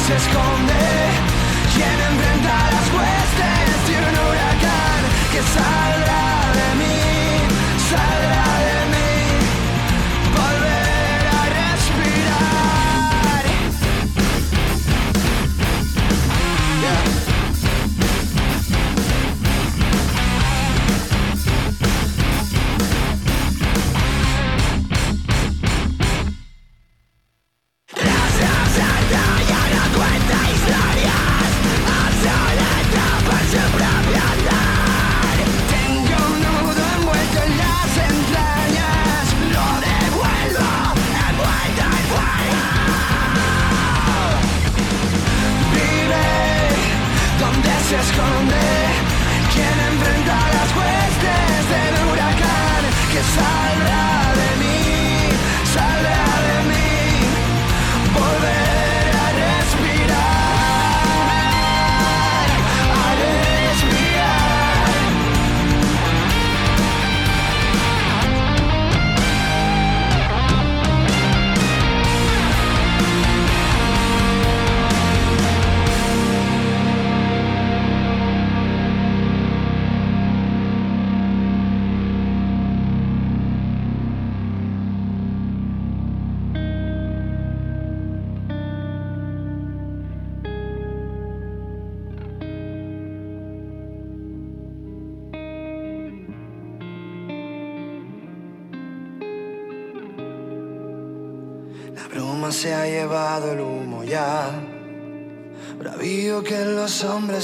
Se 0.07 0.15
esconde. 0.15 0.75
Quien 1.75 2.01
enfrenta 2.11 2.71
las 2.71 2.87
huestes 2.95 3.89
de 3.89 3.95
un 3.99 4.15
huracán 4.29 5.03
que 5.33 5.43
saldrá 5.43 5.76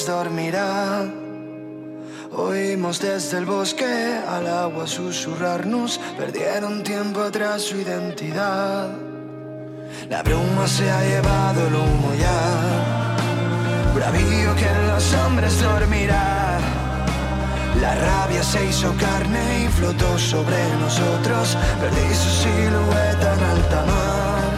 dormirán. 0.00 1.12
Oímos 2.34 2.98
desde 2.98 3.38
el 3.38 3.44
bosque 3.44 4.20
al 4.26 4.46
agua 4.46 4.86
susurrarnos. 4.86 6.00
Perdieron 6.16 6.82
tiempo 6.82 7.20
atrás 7.20 7.62
su 7.62 7.76
identidad. 7.76 8.90
La 10.08 10.22
bruma 10.22 10.66
se 10.66 10.90
ha 10.90 11.02
llevado 11.02 11.66
el 11.66 11.74
humo 11.74 12.10
ya. 12.18 13.14
Bravío 13.94 14.56
que 14.56 14.70
los 14.88 15.14
hombres 15.14 15.60
dormirán. 15.60 16.62
La 17.80 17.94
rabia 17.94 18.42
se 18.42 18.64
hizo 18.64 18.94
carne 18.96 19.64
y 19.64 19.68
flotó 19.68 20.18
sobre 20.18 20.56
nosotros. 20.80 21.56
Perdí 21.80 22.14
su 22.14 22.30
silueta 22.42 23.34
en 23.34 23.44
alta 23.44 23.84
mar. 23.84 24.51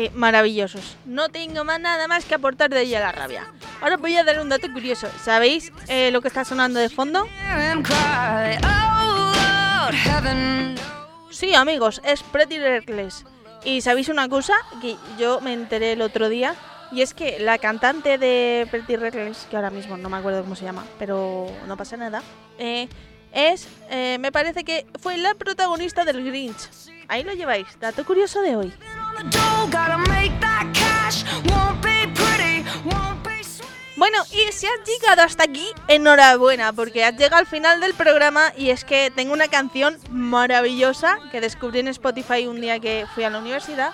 Eh, 0.00 0.10
maravillosos. 0.14 0.96
No 1.04 1.28
tengo 1.28 1.62
más 1.62 1.78
nada 1.78 2.08
más 2.08 2.24
que 2.24 2.34
aportar 2.34 2.70
de 2.70 2.80
ella 2.80 3.00
la 3.00 3.12
rabia. 3.12 3.52
Ahora 3.82 3.98
voy 3.98 4.16
a 4.16 4.24
dar 4.24 4.40
un 4.40 4.48
dato 4.48 4.72
curioso. 4.72 5.08
¿Sabéis 5.22 5.72
eh, 5.88 6.10
lo 6.10 6.22
que 6.22 6.28
está 6.28 6.42
sonando 6.42 6.80
de 6.80 6.88
fondo? 6.88 7.28
Sí, 11.28 11.54
amigos, 11.54 12.00
es 12.02 12.22
Pretty 12.22 12.58
Reckless. 12.58 13.26
Y 13.62 13.82
sabéis 13.82 14.08
una 14.08 14.26
cosa 14.30 14.54
que 14.80 14.96
yo 15.18 15.42
me 15.42 15.52
enteré 15.52 15.92
el 15.92 16.00
otro 16.00 16.30
día. 16.30 16.54
Y 16.92 17.02
es 17.02 17.12
que 17.12 17.38
la 17.38 17.58
cantante 17.58 18.16
de 18.16 18.66
Pretty 18.70 18.96
Reckless, 18.96 19.48
que 19.50 19.56
ahora 19.56 19.68
mismo 19.68 19.98
no 19.98 20.08
me 20.08 20.16
acuerdo 20.16 20.40
cómo 20.40 20.56
se 20.56 20.64
llama, 20.64 20.86
pero 20.98 21.46
no 21.66 21.76
pasa 21.76 21.98
nada, 21.98 22.22
eh, 22.58 22.88
es, 23.34 23.68
me 24.18 24.32
parece 24.32 24.64
que 24.64 24.86
fue 24.98 25.18
la 25.18 25.34
protagonista 25.34 26.06
del 26.06 26.24
Grinch. 26.24 26.70
Ahí 27.06 27.22
lo 27.22 27.34
lleváis, 27.34 27.66
dato 27.78 28.04
curioso 28.04 28.40
de 28.40 28.56
hoy. 28.56 28.72
Bueno, 34.00 34.24
y 34.32 34.50
si 34.52 34.66
has 34.66 34.80
llegado 34.86 35.20
hasta 35.20 35.44
aquí, 35.44 35.66
enhorabuena, 35.86 36.72
porque 36.72 37.04
has 37.04 37.14
llegado 37.16 37.36
al 37.36 37.46
final 37.46 37.80
del 37.80 37.92
programa 37.92 38.50
y 38.56 38.70
es 38.70 38.82
que 38.82 39.12
tengo 39.14 39.34
una 39.34 39.48
canción 39.48 39.98
maravillosa 40.10 41.18
que 41.30 41.42
descubrí 41.42 41.80
en 41.80 41.88
Spotify 41.88 42.46
un 42.46 42.62
día 42.62 42.80
que 42.80 43.04
fui 43.14 43.24
a 43.24 43.30
la 43.30 43.38
universidad. 43.38 43.92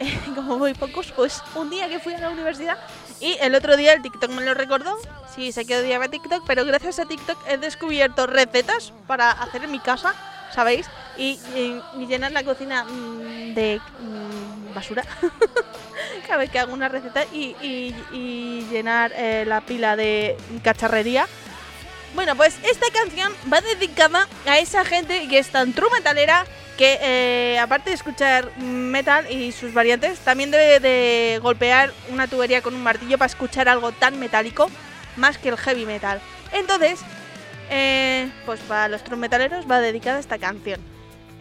Como 0.34 0.58
muy 0.58 0.74
pocos, 0.74 1.12
pues 1.12 1.40
un 1.54 1.70
día 1.70 1.88
que 1.88 2.00
fui 2.00 2.12
a 2.14 2.18
la 2.18 2.30
universidad 2.30 2.76
y 3.20 3.36
el 3.40 3.54
otro 3.54 3.76
día 3.76 3.92
el 3.92 4.02
TikTok 4.02 4.30
me 4.30 4.42
lo 4.42 4.54
recordó. 4.54 4.98
Sí, 5.32 5.52
sé 5.52 5.64
que 5.64 5.76
odiaba 5.76 6.08
TikTok, 6.08 6.42
pero 6.44 6.64
gracias 6.64 6.98
a 6.98 7.04
TikTok 7.04 7.38
he 7.46 7.56
descubierto 7.56 8.26
recetas 8.26 8.92
para 9.06 9.30
hacer 9.30 9.62
en 9.62 9.70
mi 9.70 9.78
casa, 9.78 10.12
¿sabéis? 10.54 10.86
Y, 11.16 11.38
y- 11.54 12.06
llenar 12.06 12.30
la 12.32 12.44
cocina 12.44 12.84
mm, 12.84 13.54
de 13.54 13.80
mm, 14.00 14.74
basura. 14.74 15.04
Cada 16.26 16.38
vez 16.38 16.50
que 16.50 16.58
hago 16.58 16.72
una 16.72 16.88
receta 16.88 17.24
y, 17.32 17.56
y- 17.60 17.94
y 18.12 18.66
llenar 18.70 19.12
eh, 19.16 19.44
la 19.46 19.60
pila 19.60 19.96
de 19.96 20.36
cacharrería. 20.62 21.26
Bueno, 22.14 22.36
pues 22.36 22.56
esta 22.62 22.86
canción 22.92 23.32
va 23.52 23.60
dedicada 23.60 24.26
a 24.46 24.58
esa 24.58 24.84
gente 24.84 25.28
que 25.28 25.38
es 25.38 25.48
tan 25.50 25.72
true 25.72 25.90
metalera 25.92 26.44
que 26.78 26.98
eh, 27.02 27.58
aparte 27.58 27.90
de 27.90 27.96
escuchar 27.96 28.56
metal 28.58 29.30
y 29.30 29.50
sus 29.50 29.74
variantes, 29.74 30.20
también 30.20 30.50
debe 30.52 30.78
de 30.78 31.40
golpear 31.42 31.92
una 32.10 32.28
tubería 32.28 32.62
con 32.62 32.74
un 32.74 32.82
martillo 32.84 33.18
para 33.18 33.26
escuchar 33.26 33.68
algo 33.68 33.90
tan 33.90 34.18
metálico 34.20 34.70
más 35.16 35.36
que 35.38 35.48
el 35.48 35.56
heavy 35.58 35.84
metal. 35.84 36.20
Entonces, 36.52 37.00
eh, 37.70 38.30
pues 38.46 38.60
para 38.60 38.88
los 38.88 39.02
true 39.04 39.16
metaleros 39.16 39.70
va 39.70 39.80
dedicada 39.80 40.18
esta 40.18 40.38
canción. 40.38 40.80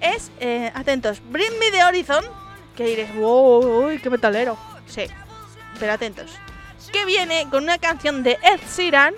Es, 0.02 0.32
eh, 0.40 0.72
atentos, 0.76 1.22
Bring 1.30 1.58
Me 1.60 1.72
the 1.72 1.84
Horizon, 1.84 2.24
que 2.76 2.86
diréis, 2.86 3.14
wow, 3.16 3.86
uy, 3.86 4.00
qué 4.00 4.10
metalero. 4.10 4.58
Sí, 4.86 5.06
pero 5.80 5.94
atentos. 5.94 6.32
Que 6.92 7.06
viene 7.06 7.48
con 7.50 7.64
una 7.64 7.78
canción 7.78 8.24
de 8.24 8.38
Ed 8.44 8.62
Sheeran, 8.76 9.14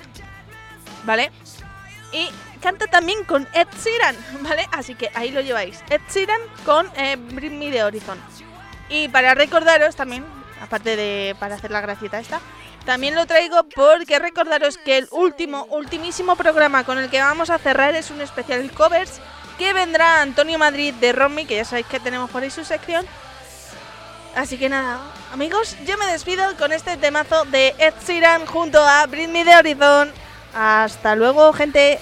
¿vale? 1.03 1.31
Y 2.11 2.29
canta 2.61 2.87
también 2.87 3.23
con 3.25 3.47
Ed 3.53 3.67
Sheeran, 3.83 4.15
¿vale? 4.41 4.67
Así 4.71 4.95
que 4.95 5.11
ahí 5.13 5.31
lo 5.31 5.41
lleváis. 5.41 5.83
Ed 5.89 6.01
Sheeran 6.11 6.41
con 6.65 6.89
eh, 6.95 7.15
Bring 7.17 7.59
Me 7.59 7.71
the 7.71 7.83
Horizon. 7.83 8.17
Y 8.89 9.07
para 9.09 9.35
recordaros 9.35 9.95
también, 9.95 10.25
aparte 10.61 10.95
de 10.95 11.35
para 11.39 11.55
hacer 11.55 11.71
la 11.71 11.81
gracieta 11.81 12.19
esta, 12.19 12.41
también 12.89 13.13
lo 13.13 13.27
traigo 13.27 13.61
porque 13.75 14.17
recordaros 14.17 14.79
que 14.79 14.97
el 14.97 15.07
último, 15.11 15.67
ultimísimo 15.69 16.35
programa 16.35 16.83
con 16.85 16.97
el 16.97 17.07
que 17.11 17.21
vamos 17.21 17.51
a 17.51 17.59
cerrar 17.59 17.93
es 17.93 18.09
un 18.09 18.19
especial 18.19 18.67
covers 18.71 19.21
que 19.59 19.73
vendrá 19.73 20.23
Antonio 20.23 20.57
Madrid 20.57 20.95
de 20.95 21.11
Romy, 21.11 21.45
que 21.45 21.57
ya 21.57 21.65
sabéis 21.65 21.85
que 21.85 21.99
tenemos 21.99 22.31
por 22.31 22.41
ahí 22.41 22.49
su 22.49 22.65
sección. 22.65 23.05
Así 24.35 24.57
que 24.57 24.69
nada, 24.69 25.01
amigos, 25.31 25.77
yo 25.85 25.99
me 25.99 26.07
despido 26.07 26.43
con 26.57 26.71
este 26.71 26.97
temazo 26.97 27.45
de 27.45 27.75
Ed 27.77 27.93
Sheeran 28.07 28.47
junto 28.47 28.79
a 28.79 29.05
Bring 29.05 29.31
Me 29.31 29.45
the 29.45 29.55
Horizon. 29.55 30.11
Hasta 30.55 31.15
luego, 31.15 31.53
gente. 31.53 31.99